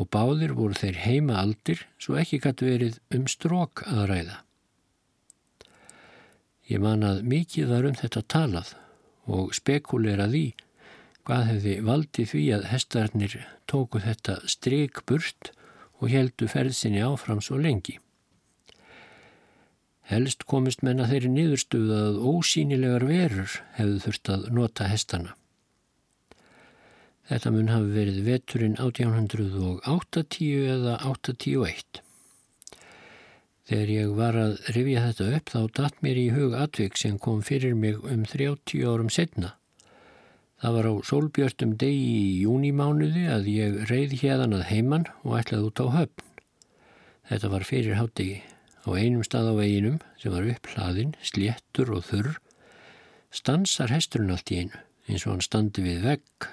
[0.01, 4.39] og báðir voru þeir heima aldir svo ekki gætu verið um strók að ræða.
[6.73, 8.73] Ég man að mikið var um þetta talað
[9.29, 10.47] og spekulera því
[11.27, 13.35] hvað hefði valdið því að hestarnir
[13.71, 15.53] tóku þetta stryk burt
[16.03, 17.99] og heldu ferðsinni áfram svo lengi.
[20.11, 25.37] Helst komist menna þeirri niðurstuð að ósýnilegar verur hefðu þurft að nota hestana.
[27.31, 32.03] Þetta mun hafi verið veturinn 1880 eða 881.
[33.71, 37.45] Þegar ég var að rifja þetta upp þá datt mér í hug atvik sem kom
[37.47, 39.55] fyrir mig um 30 árum setna
[40.63, 45.67] Það var á sólbjörtum degi í júnimánuði að ég reyði hérðan að heiman og ætlaði
[45.67, 46.29] út á höfn.
[47.27, 48.39] Þetta var fyrir hátegi.
[48.87, 52.33] Á einum stað á veginum sem var upphlaðin, sléttur og þurr,
[53.35, 54.79] stansar hesturinn allt í einu
[55.11, 56.49] eins og hann standi við vegg.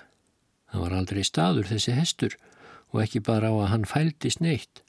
[0.69, 2.37] Það var aldrei staður þessi hestur
[2.89, 4.81] og ekki bara á að hann fæltist neitt,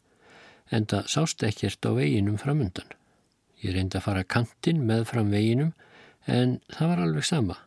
[0.73, 2.89] en það sást ekkert á veginum framundan.
[3.61, 5.75] Ég reyndi að fara kantinn með fram veginum
[6.25, 7.61] en það var alveg sama.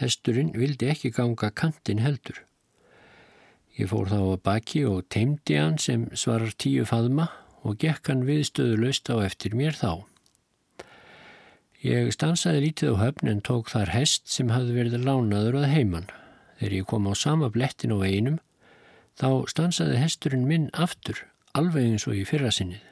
[0.00, 2.42] Hesturinn vildi ekki ganga kantinn heldur.
[3.76, 7.28] Ég fór þá að baki og teimdi hann sem svarar tíu faðma
[7.64, 10.04] og gekk hann viðstöðu löst á eftir mér þá.
[11.80, 16.08] Ég stansaði lítið á höfn en tók þar hest sem hafði verið lánaður að heiman.
[16.58, 18.40] Þegar ég kom á sama blettin á veginum
[19.20, 21.22] þá stansaði hesturinn minn aftur,
[21.56, 22.82] alveg eins og í fyrra sinnið.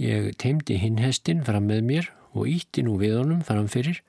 [0.00, 4.00] Ég teimdi hinn hestin fram með mér og ítti nú við honum framfyrir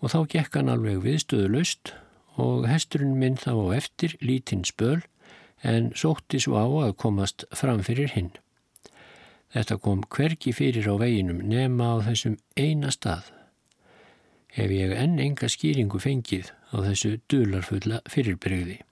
[0.00, 1.94] og þá gekk hann alveg viðstöðu laust
[2.38, 5.00] og hesturinn minn þá á eftir lítinn spöl
[5.66, 8.30] en sótti svo á að komast fram fyrir hinn.
[9.54, 13.32] Þetta kom hverki fyrir á veginum nema á þessum eina stað.
[14.52, 18.82] Hef ég enn enga skýringu fengið á þessu dularfulla fyrirbreyði.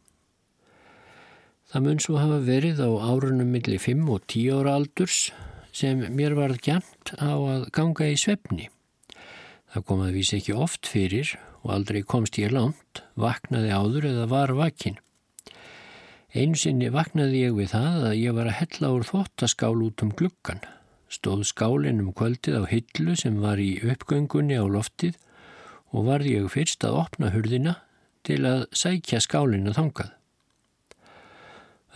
[1.66, 5.30] Það mun svo hafa verið á árunum millir 5 og 10 ára aldurs
[5.76, 8.70] sem mér varð gæmt á að ganga í svefni.
[9.72, 14.28] Það kom að vísi ekki oft fyrir og aldrei komst ég langt, vaknaði áður eða
[14.30, 14.98] var vakinn.
[16.36, 20.12] Einu sinni vaknaði ég við það að ég var að hella úr þottaskál út um
[20.12, 20.62] gluggan.
[21.08, 25.16] Stóð skálinn um kvöldið á hillu sem var í uppgöngunni á loftið
[25.94, 27.76] og varði ég fyrst að opna hurðina
[28.26, 30.12] til að sækja skálinn að þangað.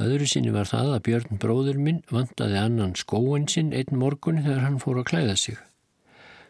[0.00, 4.64] Öðru sinni var það að Björn bróður minn vandaði annan skóin sinn einn morgun þegar
[4.64, 5.58] hann fór að klæða sig.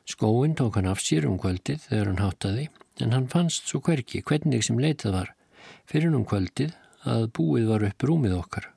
[0.08, 2.68] Skóin tók hann af sér um kvöldið þegar hann háttaði
[3.00, 5.32] en hann fannst svo hverki hvernig sem leitað var
[5.90, 6.74] fyrir um kvöldið
[7.08, 8.68] að búið var upp rúmið okkar.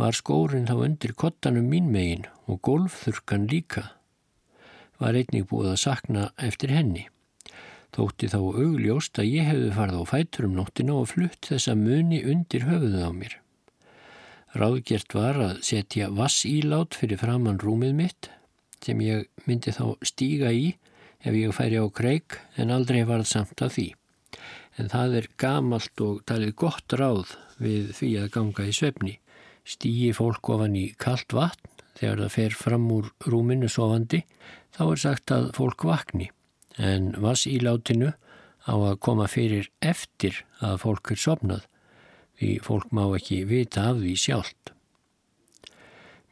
[0.00, 3.92] Var skórin þá undir kottanum mín megin og golfþurkan líka.
[5.00, 7.06] Var einnig búið að sakna eftir henni.
[7.92, 12.22] Þótti þá augljóst að ég hefði farið á fætur um nóttina og flutt þessa muni
[12.24, 13.36] undir höfuðu á mér.
[14.56, 18.30] Ráðgjert var að setja vass ílát fyrir framann rúmið mitt
[18.84, 20.72] sem ég myndi þá stíga í
[21.22, 23.92] ef ég færi á kreik en aldrei varð samt af því.
[24.80, 29.18] En það er gamalt og talið gott ráð við því að ganga í svefni.
[29.62, 34.22] Stýgi fólk ofan í kallt vatn þegar það fer fram úr rúminu sofandi
[34.74, 36.30] þá er sagt að fólk vakni
[36.80, 38.14] en vass í látinu
[38.66, 41.66] á að koma fyrir eftir að fólk er sopnað
[42.40, 44.71] því fólk má ekki vita af því sjálft.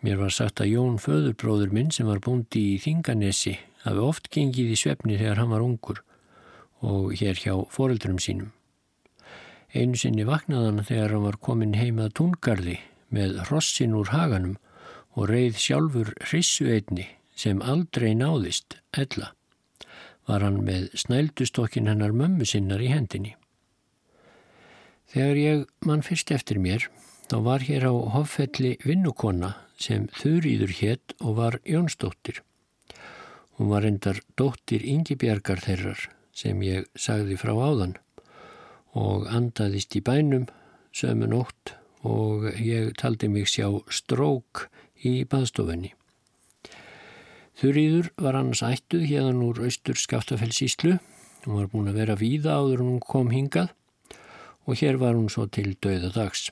[0.00, 4.72] Mér var sagt að Jón föðurbróður minn sem var búndi í Þinganesi hafi oft gengið
[4.72, 6.00] í svefni þegar hann var ungur
[6.80, 8.55] og hér hjá foreldrum sínum.
[9.76, 12.78] Einu sinni vaknaði hann þegar hann var komin heimað túngarði
[13.12, 14.57] með hrossin úr haganum
[15.12, 19.34] og reið sjálfur hrissu einni sem aldrei náðist, ella.
[20.24, 23.36] Var hann með snældustokkin hennar mömmu sinnar í hendinni.
[25.12, 26.88] Þegar ég mann fyrst eftir mér,
[27.28, 32.43] þá var hér á hoffelli vinnukonna sem Þurýður hétt og var Jónsdóttir.
[33.57, 36.07] Hún var endar dóttir Yngibjargar þeirrar
[36.37, 37.97] sem ég sagði frá áðan
[38.97, 40.47] og andaðist í bænum
[40.97, 41.74] sömu nótt
[42.07, 44.68] og ég taldi mig sjá strók
[45.05, 45.93] í baðstofunni.
[47.61, 50.97] Þurýður var annars ættuð hérðan úr austur Skaftafellsíslu.
[51.45, 53.74] Hún var búin að vera víða áður en hún kom hingað
[54.64, 56.49] og hér var hún svo til döða dags.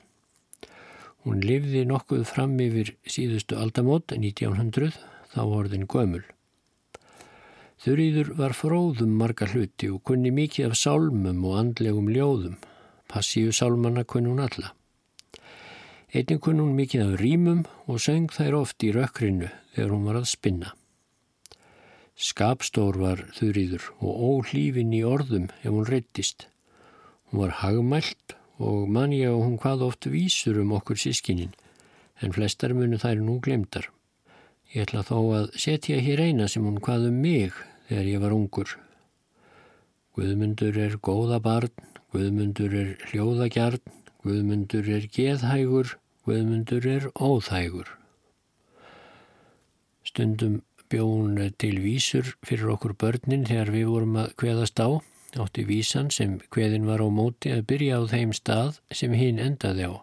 [1.27, 4.95] Hún lifði nokkuð fram yfir síðustu aldamót 1900
[5.33, 6.23] þá orðin gömul.
[7.79, 12.57] Þurriður var fróðum marga hluti og kunni mikið af sálmum og andlegum ljóðum.
[13.11, 14.73] Passíu sálmanna kunni hún alla.
[16.11, 20.19] Einnig kunni hún mikið af rýmum og söng þær oft í rökkrinu þegar hún var
[20.19, 20.73] að spinna.
[22.19, 26.49] Skapstór var þurriður og óhlífin í orðum ef hún reyttist.
[27.29, 31.55] Hún var hagmælt og man ég og hún hvað oft vísur um okkur sískinin,
[32.19, 33.87] en flestar munu þær nú glemdar.
[34.69, 37.55] Ég ætla þó að setja hér eina sem hún hvað um mig
[37.87, 38.75] þegar ég var ungur.
[40.13, 41.71] Guðmundur er góða barn,
[42.11, 43.81] Guðmundur er hljóðagjarn,
[44.25, 45.95] Guðmundur er geðhægur,
[46.27, 47.95] Guðmundur er óþægur.
[50.03, 54.99] Stundum bjón til vísur fyrir okkur börnin þegar við vorum að kveðast á
[55.37, 59.91] átti vísan sem hveðin var á móti að byrja á þeim stað sem hinn endaði
[59.91, 59.93] á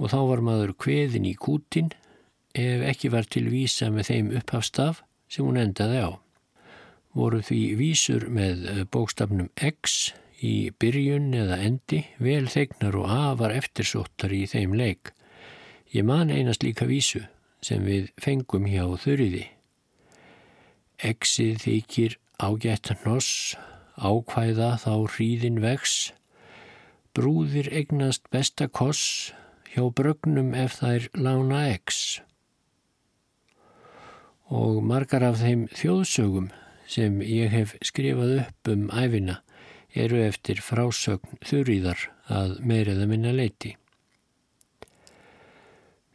[0.00, 1.90] og þá var maður hveðin í kútin
[2.56, 6.10] ef ekki var til vísa með þeim upphafstaf sem hún endaði á.
[7.14, 14.32] Voru því vísur með bókstafnum X í byrjun eða endi, vel þegnar og afar eftirsóttar
[14.32, 15.12] í þeim leik.
[15.92, 17.26] Ég man einast líka vísu
[17.60, 19.44] sem við fengum hjá þurriði.
[21.04, 23.56] Exið þykir ágætt hnoss,
[24.00, 26.12] ákvæða þá hríðin vex,
[27.14, 29.32] brúðir egnast besta koss
[29.70, 32.20] hjá brögnum ef þær lána ex.
[34.50, 36.50] Og margar af þeim þjóðsögum
[36.90, 39.38] sem ég hef skrifað upp um æfina
[39.94, 43.76] eru eftir frásögn þurriðar að meiriða minna leiti.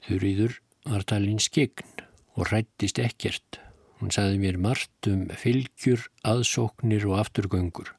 [0.06, 2.04] Þurriður var talinn skegn
[2.36, 3.65] og rættist ekkert.
[4.00, 7.94] Hún saði mér margt um fylgjur, aðsóknir og afturgöngur.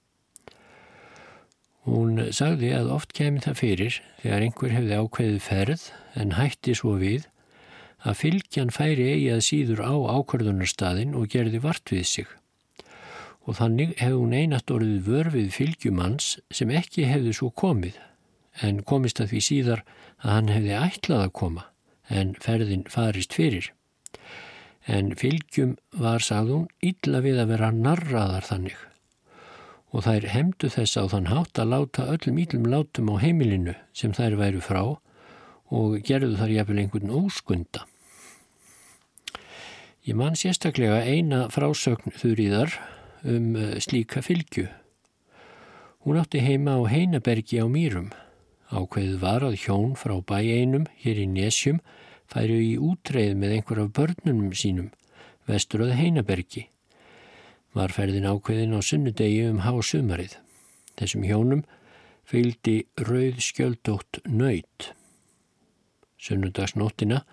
[1.87, 5.85] Hún sagði að oft kemi það fyrir þegar einhver hefði ákveðið ferð
[6.19, 7.29] en hætti svo við
[8.07, 12.35] að fylgjan færi eigi að síður á ákvörðunarstaðin og gerði vart við sig
[13.47, 17.99] og þannig hefði hún einat orðið vörfið fylgjumanns sem ekki hefði svo komið
[18.67, 19.83] en komist að því síðar
[20.19, 21.67] að hann hefði ætlað að koma
[22.11, 23.71] en ferðin farist fyrir.
[24.87, 28.77] En fylgjum var, sagðun, illa við að vera narraðar þannig
[29.97, 34.13] og þær hemdu þess á þann hátt að láta öllum íllum látum á heimilinu sem
[34.13, 34.83] þær væru frá
[35.73, 37.87] og gerðu þar jafnvel einhvern óskunda.
[40.07, 42.77] Ég man sérstaklega eina frásögn þurriðar
[43.27, 44.69] um eh, slíka fylgju.
[46.07, 48.13] Hún átti heima á Heinabergi á Mýrum.
[48.71, 51.81] Ákveð var að hjón frá bæ einum hér í Nesjum
[52.31, 54.91] færu í útreið með einhver af börnunum sínum,
[55.49, 56.67] vestur að Heinabergi.
[57.77, 60.39] Var ferðin ákveðin á sunnudegi um hásumarið.
[60.97, 61.67] Þessum hjónum
[62.27, 64.93] fylgdi rauð skjöldótt nöyt.
[66.17, 67.25] Sunnudagsnóttina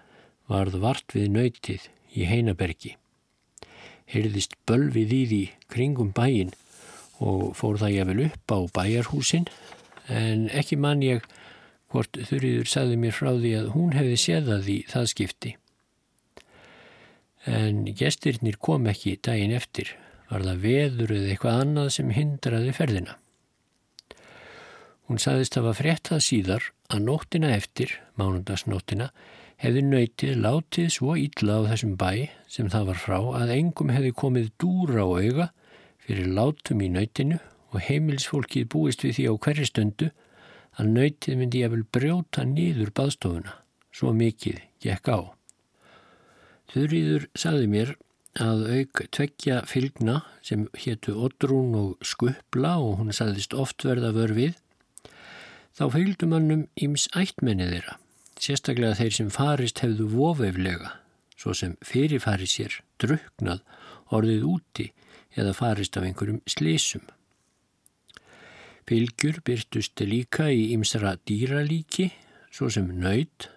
[0.51, 2.97] varð vart við nöytið í Heinabergi
[4.13, 6.51] heyrðist bölvið í því kringum bæin
[7.23, 9.47] og fór það ég vel upp á bæjarhúsin
[10.11, 11.25] en ekki man ég
[11.93, 15.51] hvort þurriður sagði mér frá því að hún hefði séðað í það skipti.
[17.45, 19.91] En gestirnir kom ekki daginn eftir,
[20.31, 23.17] var það veður eða eitthvað annað sem hindraði ferðina.
[25.11, 29.09] Hún sagðist að var fréttað síðar að nóttina eftir, mánundagsnóttina,
[29.59, 34.13] hefði nöytið látið svo ítla á þessum bæ sem það var frá að engum hefði
[34.23, 35.49] komið dúra á auga
[36.03, 37.37] fyrir látum í nöytinu
[37.73, 40.09] og heimilsfólkið búist við því á hverju stundu
[40.79, 43.55] að nöytið myndi ég vel brjóta nýður baðstofuna,
[43.93, 45.19] svo mikið gekk á.
[46.73, 47.95] Þurriður saði mér
[48.41, 54.55] að auk tveggja fylgna sem héttu Otrún og Skupla og hún saðist oft verða vörfið,
[55.77, 57.99] þá fylgdu mannum íms ættmennið þeirra
[58.43, 60.97] sérstaklega þeir sem farist hefðu vofeiflega,
[61.37, 63.63] svo sem fyrirfari sér, druknað,
[64.13, 64.89] orðið úti
[65.39, 67.05] eða farist af einhverjum slísum.
[68.89, 72.09] Fylgjur byrtusti líka í ymsara dýralíki,
[72.51, 73.47] svo sem nöyt,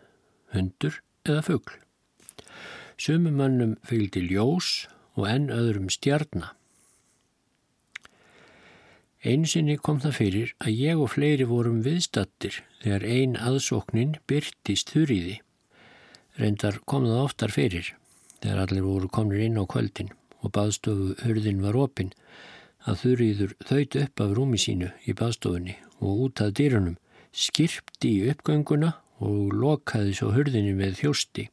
[0.55, 1.81] hundur eða fuggl.
[2.97, 6.55] Sumumannum fylgdi ljós og enn öðrum stjarnar.
[9.27, 15.41] Einsinni kom það fyrir að ég og fleiri vorum viðstattir þegar ein aðsóknin byrtist þurriði.
[16.39, 17.89] Reyndar kom það oftar fyrir
[18.43, 20.12] þegar allir voru komnir inn á kvöldin
[20.45, 22.12] og baðstofu hurðin var opinn
[22.87, 26.97] að þurriður þaut upp af rúmi sínu í baðstofunni og út að dýrunum,
[27.34, 31.49] skirpti í uppgönguna og lokaði svo hurðinni með þjósti.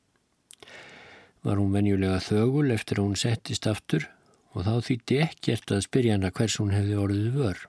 [1.43, 4.07] Var hún venjulega þögul eftir að hún settist aftur
[4.53, 7.61] og þá þýtti ekkert að spyrja hana hvers hún hefði orðið vör.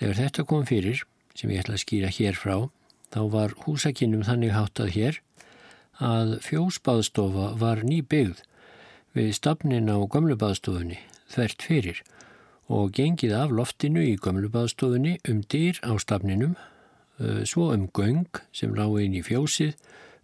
[0.00, 1.04] Þegar þetta kom fyrir,
[1.38, 2.56] sem ég ætla að skýra hér frá,
[3.14, 5.20] þá var húsakinnum þannig háttað hér
[6.02, 8.42] að fjósbaðstofa var ný byggð
[9.14, 10.98] við stafnin á gömlubaðstofunni
[11.32, 12.02] þvert fyrir
[12.72, 16.54] og gengið af loftinu í gömlubaðstofunni um dyr á stafninum,
[17.44, 19.76] svo um göng sem lág inn í fjósið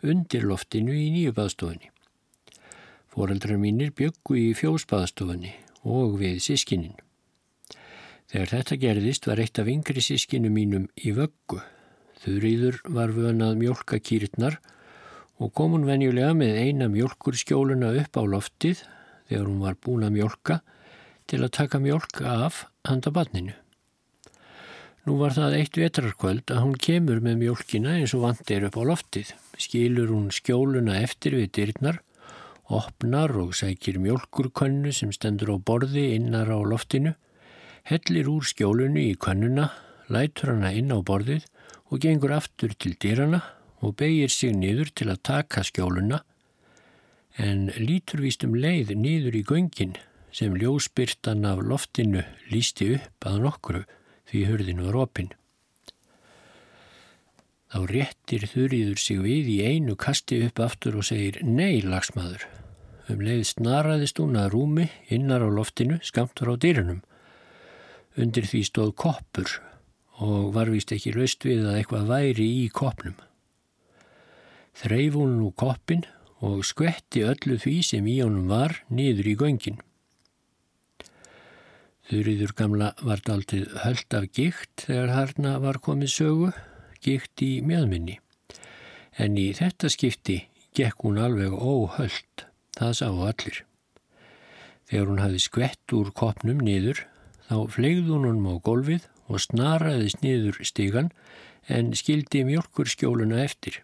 [0.02, 1.90] undir loftinu í nýju baðstofunni.
[3.12, 5.52] Fóreldrar mínir byggu í fjósbaðstofunni
[5.88, 6.96] og við sískinin.
[8.28, 11.62] Þegar þetta gerðist var eitt af yngri sískinu mínum í vöggu.
[12.22, 14.58] Þurriður var vönað mjölka kýrtnar
[15.38, 18.82] og kom hún venjulega með eina mjölkurskjóluna upp á loftið
[19.30, 20.58] þegar hún var búin að mjölka
[21.28, 23.54] til að taka mjölka af handa badninu.
[25.06, 28.82] Nú var það eitt vetrarkvöld að hún kemur með mjölkina eins og vandir upp á
[28.90, 29.32] loftið.
[29.56, 32.02] Skilur hún skjóluna eftir við dyrnar
[32.68, 37.14] opnar og sækir mjölkurkönnu sem stendur á borði innar á loftinu,
[37.88, 39.70] hellir úr skjólunu í könnuna,
[40.12, 41.46] lætur hana inn á borðið
[41.88, 43.40] og gengur aftur til dýrana
[43.80, 46.20] og beigir sig niður til að taka skjóluna,
[47.38, 49.96] en lítur víst um leið niður í göngin
[50.34, 52.22] sem ljósbyrtan af loftinu
[52.52, 53.82] lísti upp að nokkru
[54.28, 55.32] því hurðin var opinn.
[57.68, 62.46] Þá réttir þurriður sig við í einu kasti upp aftur og segir Nei, lagsmaður.
[63.08, 67.02] Um leið snaraðist hún að rúmi innar á loftinu skamt frá dýrunum.
[68.16, 69.58] Undir því stóð koppur
[70.18, 73.16] og var vist ekki laust við að eitthvað væri í koppnum.
[74.78, 76.04] Þreif hún nú koppin
[76.44, 79.80] og skvetti öllu því sem í honum var niður í göngin.
[82.08, 86.46] Þurriður gamla var daldið höllt af gikt þegar harna var komið sögu,
[87.04, 88.14] gikt í mjöðminni.
[89.20, 90.38] En í þetta skipti
[90.78, 92.46] gekk hún alveg óhöllt,
[92.78, 93.58] það sá allir.
[94.88, 97.04] Þegar hún hafi skvett úr kopnum niður,
[97.44, 101.12] þá flegði hún honum á golfið og snaraðist niður stígan
[101.68, 103.82] en skildi mjölkurskjóluna eftir.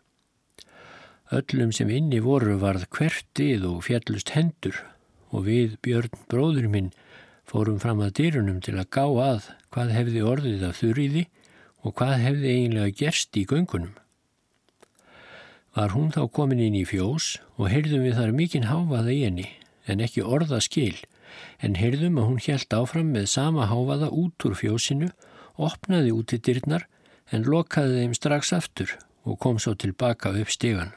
[1.29, 4.81] Öllum sem inni voru varð hvertið og fjallust hendur
[5.29, 6.95] og við Björn bróður minn
[7.55, 11.21] fórum fram að dyrunum til að gá að hvað hefði orðið af þurriði
[11.87, 13.93] og hvað hefði eiginlega gerst í göngunum.
[15.79, 19.47] Var hún þá komin inn í fjós og heyrðum við þar mikinn háfaða í henni
[19.87, 20.97] en ekki orða skil
[21.63, 25.13] en heyrðum að hún helt áfram með sama háfaða út úr fjósinu,
[25.55, 26.89] opnaði út í dyrnar
[27.31, 30.91] en lokaði þeim strax aftur og kom svo tilbaka upp stegan.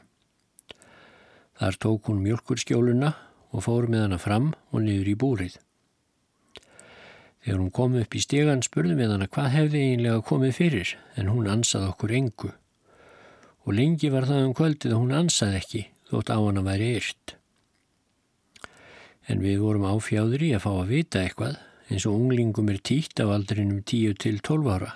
[1.54, 3.14] Þar tók hún mjölkurskjóluna
[3.54, 5.58] og fór með hana fram og niður í búrið.
[7.48, 11.30] Þegar hún kom upp í stegan spurðum við hana hvað hefði eiginlega komið fyrir en
[11.32, 12.50] hún ansað okkur engu.
[13.64, 15.80] Og lengi var það um kvöldið að hún ansað ekki
[16.10, 17.32] þótt á hana væri yrt.
[19.32, 21.56] En við vorum áfjáður í að fá að vita eitthvað
[21.88, 24.92] eins og unglingum er títt af aldrinum 10 til 12 ára.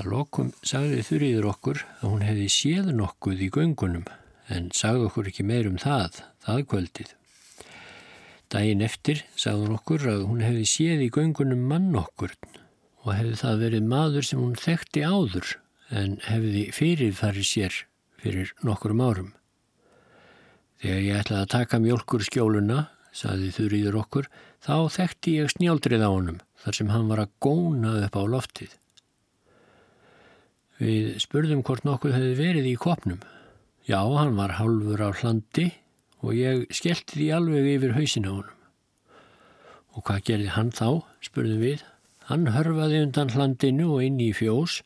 [0.00, 4.08] Að lokum sagði þurriður okkur að hún hefði séð nokkuð í göngunum
[4.48, 7.14] en sagði okkur ekki meir um það, það kvöldið.
[8.52, 12.34] Dægin eftir sagði hún okkur að hún hefði séð í göngunum mann okkur
[13.02, 15.54] og hefði það verið maður sem hún þekkti áður
[15.90, 17.78] en hefði fyrirfarið sér
[18.22, 19.32] fyrir nokkurum árum.
[20.82, 22.80] Þegar ég ætlaði að taka mjölkur skjóluna,
[23.16, 24.26] sagði þurriður okkur,
[24.62, 28.74] þá þekkti ég snjáldrið á honum þar sem hann var að góna upp á loftið.
[30.76, 33.22] Við spurðum hvort nokkuð hefði verið í kopnum
[33.86, 35.70] Já, hann var halvur á hlandi
[36.26, 38.54] og ég skellti því alveg yfir hausin á honum.
[39.94, 40.88] Og hvað gerði hann þá,
[41.24, 41.84] spurðum við.
[42.26, 44.80] Hann hörfaði undan hlandinu og inn í fjós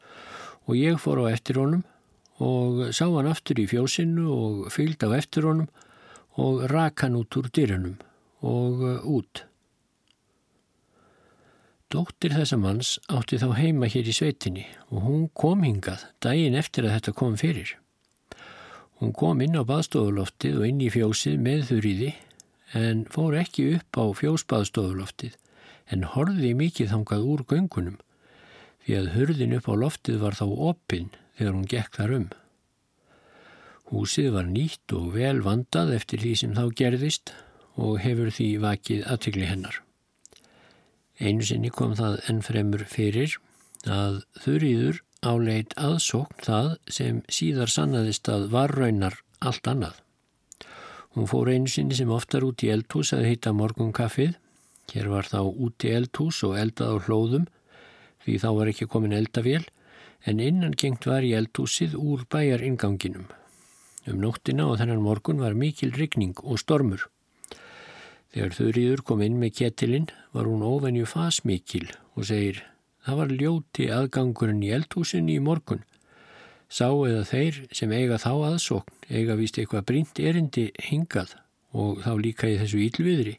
[0.69, 1.87] og ég fór á eftir honum
[2.41, 5.71] og sá hann aftur í fjósinu og fylgd á eftir honum
[6.41, 7.97] og rak hann út úr dyrunum
[8.45, 9.45] og uh, út.
[11.91, 16.87] Dóttir þessa manns átti þá heima hér í sveitinni og hún kom hingað daginn eftir
[16.87, 17.80] að þetta kom fyrir.
[19.01, 22.11] Hún kom inn á baðstofuloftið og inn í fjósið með þurriði
[22.77, 25.39] en fór ekki upp á fjósbaðstofuloftið
[25.95, 27.97] en horfiði mikið þangað úr göngunum
[28.85, 32.29] því að hurðin upp á loftið var þá opinn þegar hún gekk þar um.
[33.91, 37.33] Húsið var nýtt og vel vandað eftir því sem þá gerðist
[37.81, 39.81] og hefur því vakið aðtökli hennar.
[41.21, 43.41] Einu sinni kom það ennfremur fyrir
[43.89, 49.99] að þurriður áleit aðsókn það sem síðar sannaðist að var raunar allt annað.
[51.17, 54.37] Hún fór einu sinni sem oftar út í eldhús að heita morgunkaffið.
[54.93, 57.47] Hér var þá út í eldhús og eldað á hlóðum
[58.25, 59.65] því þá var ekki komin eldavél
[60.29, 63.27] en innan gengt var í eldhúsið úr bæjar inganginum.
[64.09, 67.09] Um nóttina og þennan morgun var mikil rigning og stormur.
[68.31, 72.63] Þegar þurriður kom inn með ketilinn var hún ofennju fasmikil og segir
[73.01, 75.85] Það var ljóti aðgangurinn í eldhúsinni í morgun.
[76.71, 81.35] Sá eða þeir sem eiga þá aðsókn eiga vist eitthvað brínt erindi hingað
[81.73, 83.39] og þá líka í þessu ílviðri.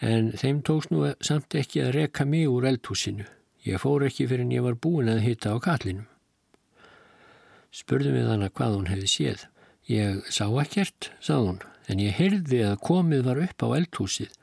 [0.00, 3.26] En þeim tóks nú samt ekki að reka mig úr eldhúsinu.
[3.66, 6.06] Ég fór ekki fyrir en ég var búin að hitta á kallinum.
[7.74, 9.46] Spurðum við hana hvað hún hefði séð.
[9.90, 14.36] Ég sá ekkert, sað hún, en ég heyrði að komið var upp á eldhúsið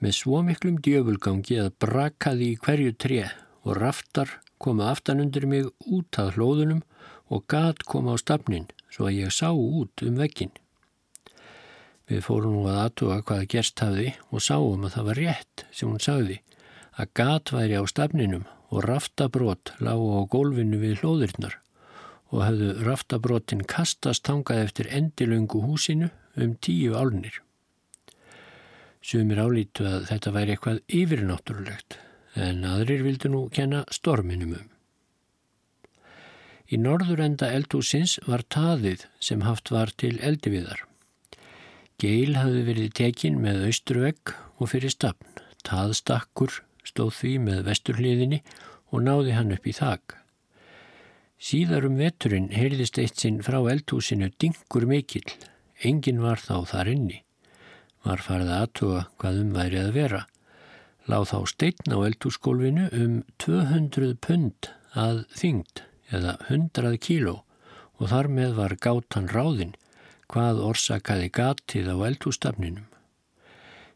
[0.00, 3.32] með svo miklum djöfulgangi að brakaði í hverju treð
[3.64, 6.82] og raftar koma aftan undir mig út að hlóðunum
[7.32, 10.52] og gat koma á stafnin svo að ég sá út um vekkin.
[12.08, 15.88] Við fórum nú að aðtuga hvaða gerst hafði og sáum að það var rétt sem
[15.88, 16.40] hún sagði
[17.00, 21.58] að gat væri á stafninum og raftabrót lágu á gólfinu við hlóðurnar
[22.34, 27.40] og hafðu raftabrótin kastast tangað eftir endilöngu húsinu um tíu álnir.
[29.04, 31.98] Sumir álítu að þetta væri eitthvað yfirnáttúrulegt
[32.34, 34.70] en aðrir vildu nú kenna storminum um.
[36.72, 40.80] Í norður enda eldhúsins var taðið sem haft var til eldiviðar.
[42.00, 45.28] Geil hafði verið tekin með austruvegg og fyrir stafn.
[45.64, 48.40] Taðstakkur stóð því með vesturliðinni
[48.90, 50.16] og náði hann upp í þak.
[51.44, 55.26] Síðar um veturinn heyrðist eitt sinn frá eldhúsinu dingur mikill,
[55.84, 57.20] engin var þá þar inni.
[58.04, 60.22] Var farið aðtuga hvað um væri að vera.
[61.04, 65.82] Láð þá steitn á eldhúsgólfinu um 200 pund að þyngd
[66.16, 67.34] eða 100 kíló
[68.00, 69.74] og þar með var gátan ráðinn
[70.32, 72.86] hvað orsakaði gatið á eldhústafninum.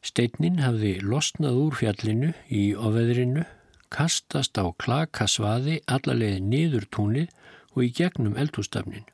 [0.05, 3.47] Steitnin hafði losnað úr fjallinu í oveðrinu,
[3.91, 7.33] kastast á klakasvaði allarleið niður túnið
[7.75, 9.09] og í gegnum eldhústafnin.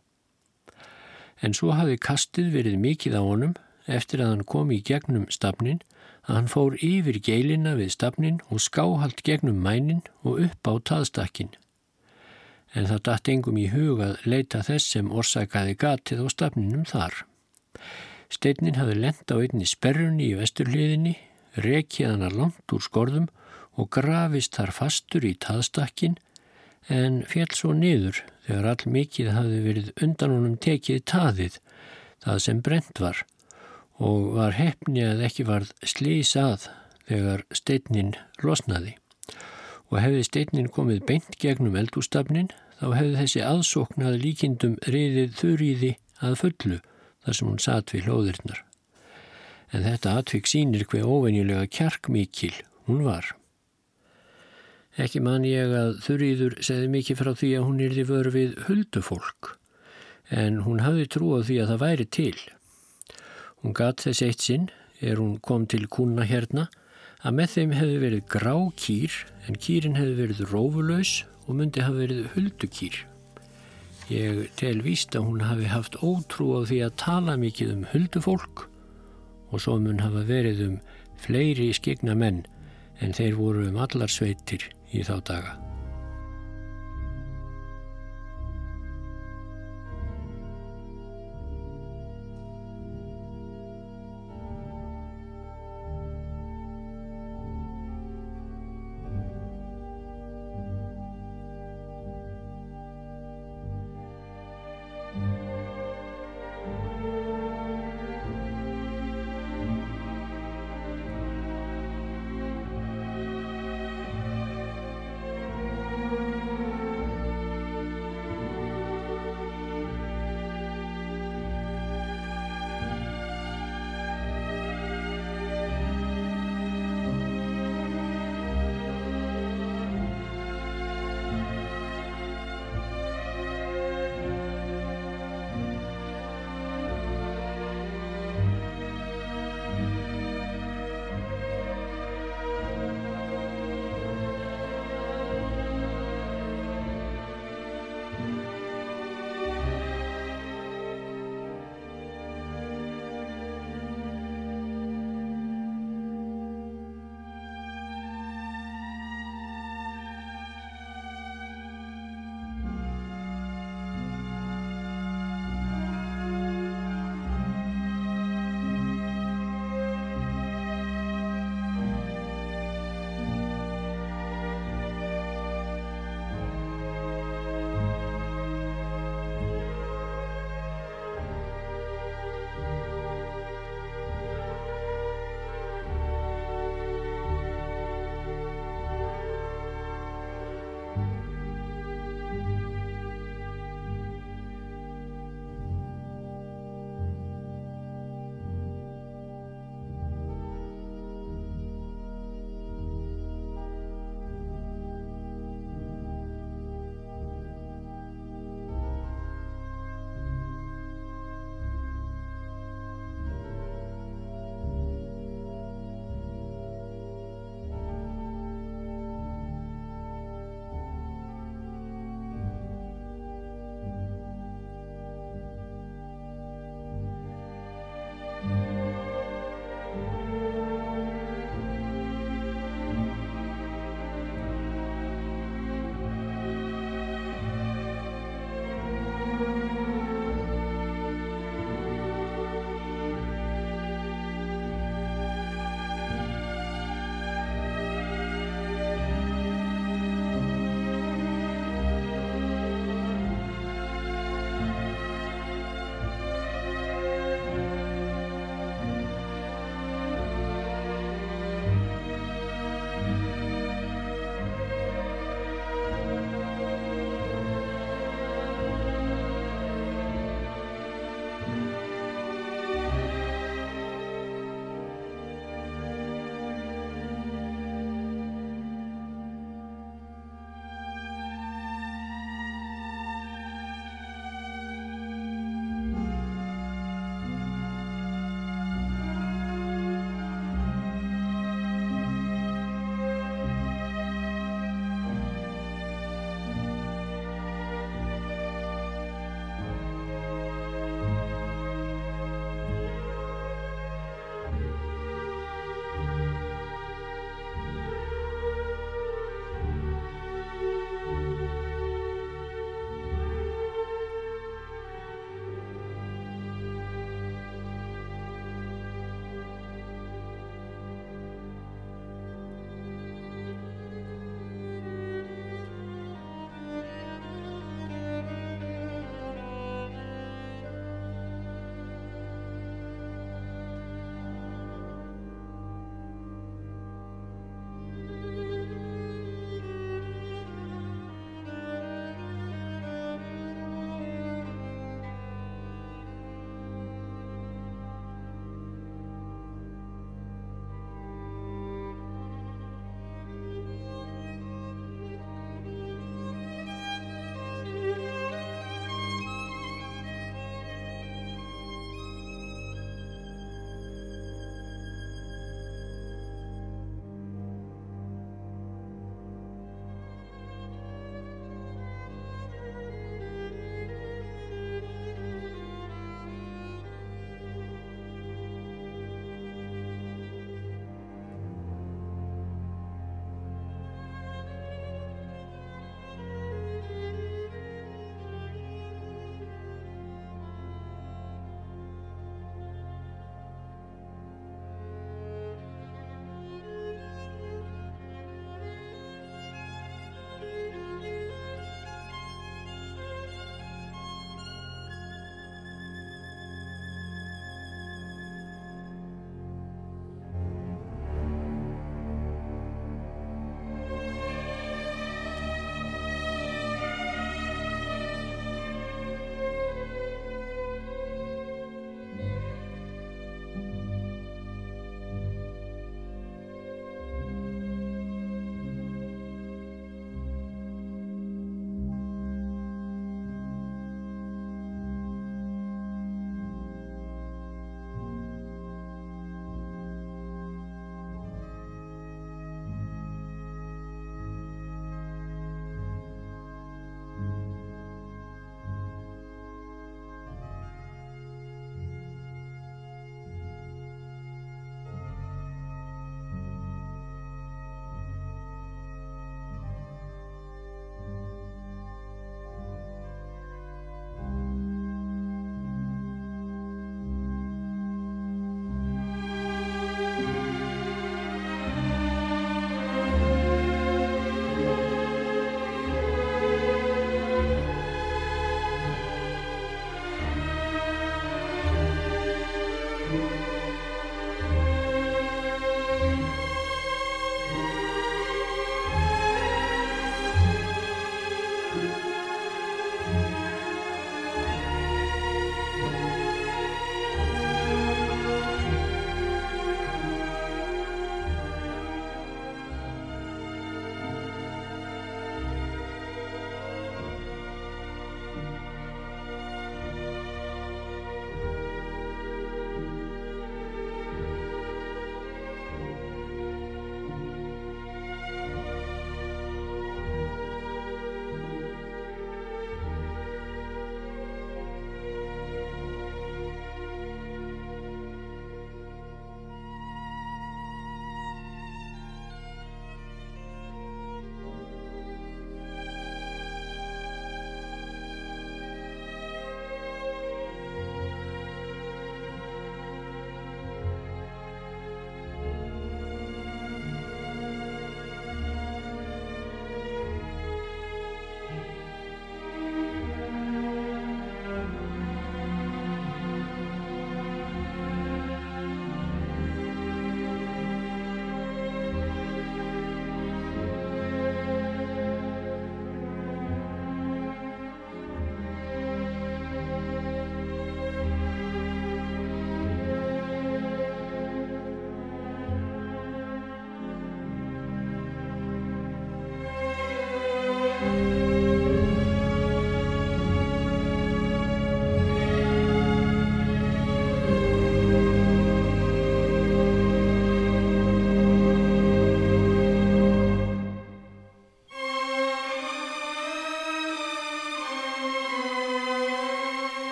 [1.41, 3.55] En svo hafði kastið verið mikið á honum
[3.87, 5.81] eftir að hann kom í gegnum stafnin
[6.25, 11.53] að hann fór yfir geilina við stafnin og skáhalt gegnum mænin og upp á taðstakkin.
[12.75, 17.23] En það dætt engum í hugað leita þess sem orsakaði gatið á stafninum þar.
[18.33, 21.15] Steinin hafði lent á einni sperrunni í vesturliðinni,
[21.61, 23.29] rekið hann að langt úr skorðum
[23.79, 26.17] og grafist þar fastur í taðstakkin
[26.91, 31.61] en fjall svo niður þegar all mikið hafði verið undan honum tekið taðið,
[32.25, 33.23] það sem brent var
[34.03, 36.69] og var hefni að ekki varð slís að
[37.09, 38.97] þegar steinin losnaði.
[39.93, 45.93] Og hefði steinin komið beint gegnum eldústafnin þá hefði þessi aðsóknað líkindum reyðið þurriði
[46.25, 46.81] að fullu
[47.25, 48.61] þar sem hún satt við hlóðirnar.
[49.75, 52.55] En þetta atvik sínir hver óvenjulega kjarkmikil
[52.89, 53.35] hún var.
[54.95, 59.49] Ekki man ég að Þurriður segði mikið frá því að hún yrði vörfið huldufólk,
[60.31, 62.37] en hún hafði trú á því að það væri til.
[63.65, 64.67] Hún gatt þess eitt sinn,
[65.01, 66.67] er hún kom til kuna hérna,
[67.25, 69.17] að með þeim hefði verið grá kýr,
[69.49, 71.15] en kýrin hefði verið rófulös
[71.47, 73.01] og myndi hafa verið huldukýr.
[74.13, 78.67] Ég tel víst að hún hafi haft ótrú á því að tala mikið um huldufólk
[79.49, 80.79] og svo mun hafa verið um
[81.25, 82.45] fleiri skegna menn
[83.01, 85.64] en þeir voru um allar sveitir í þá daga.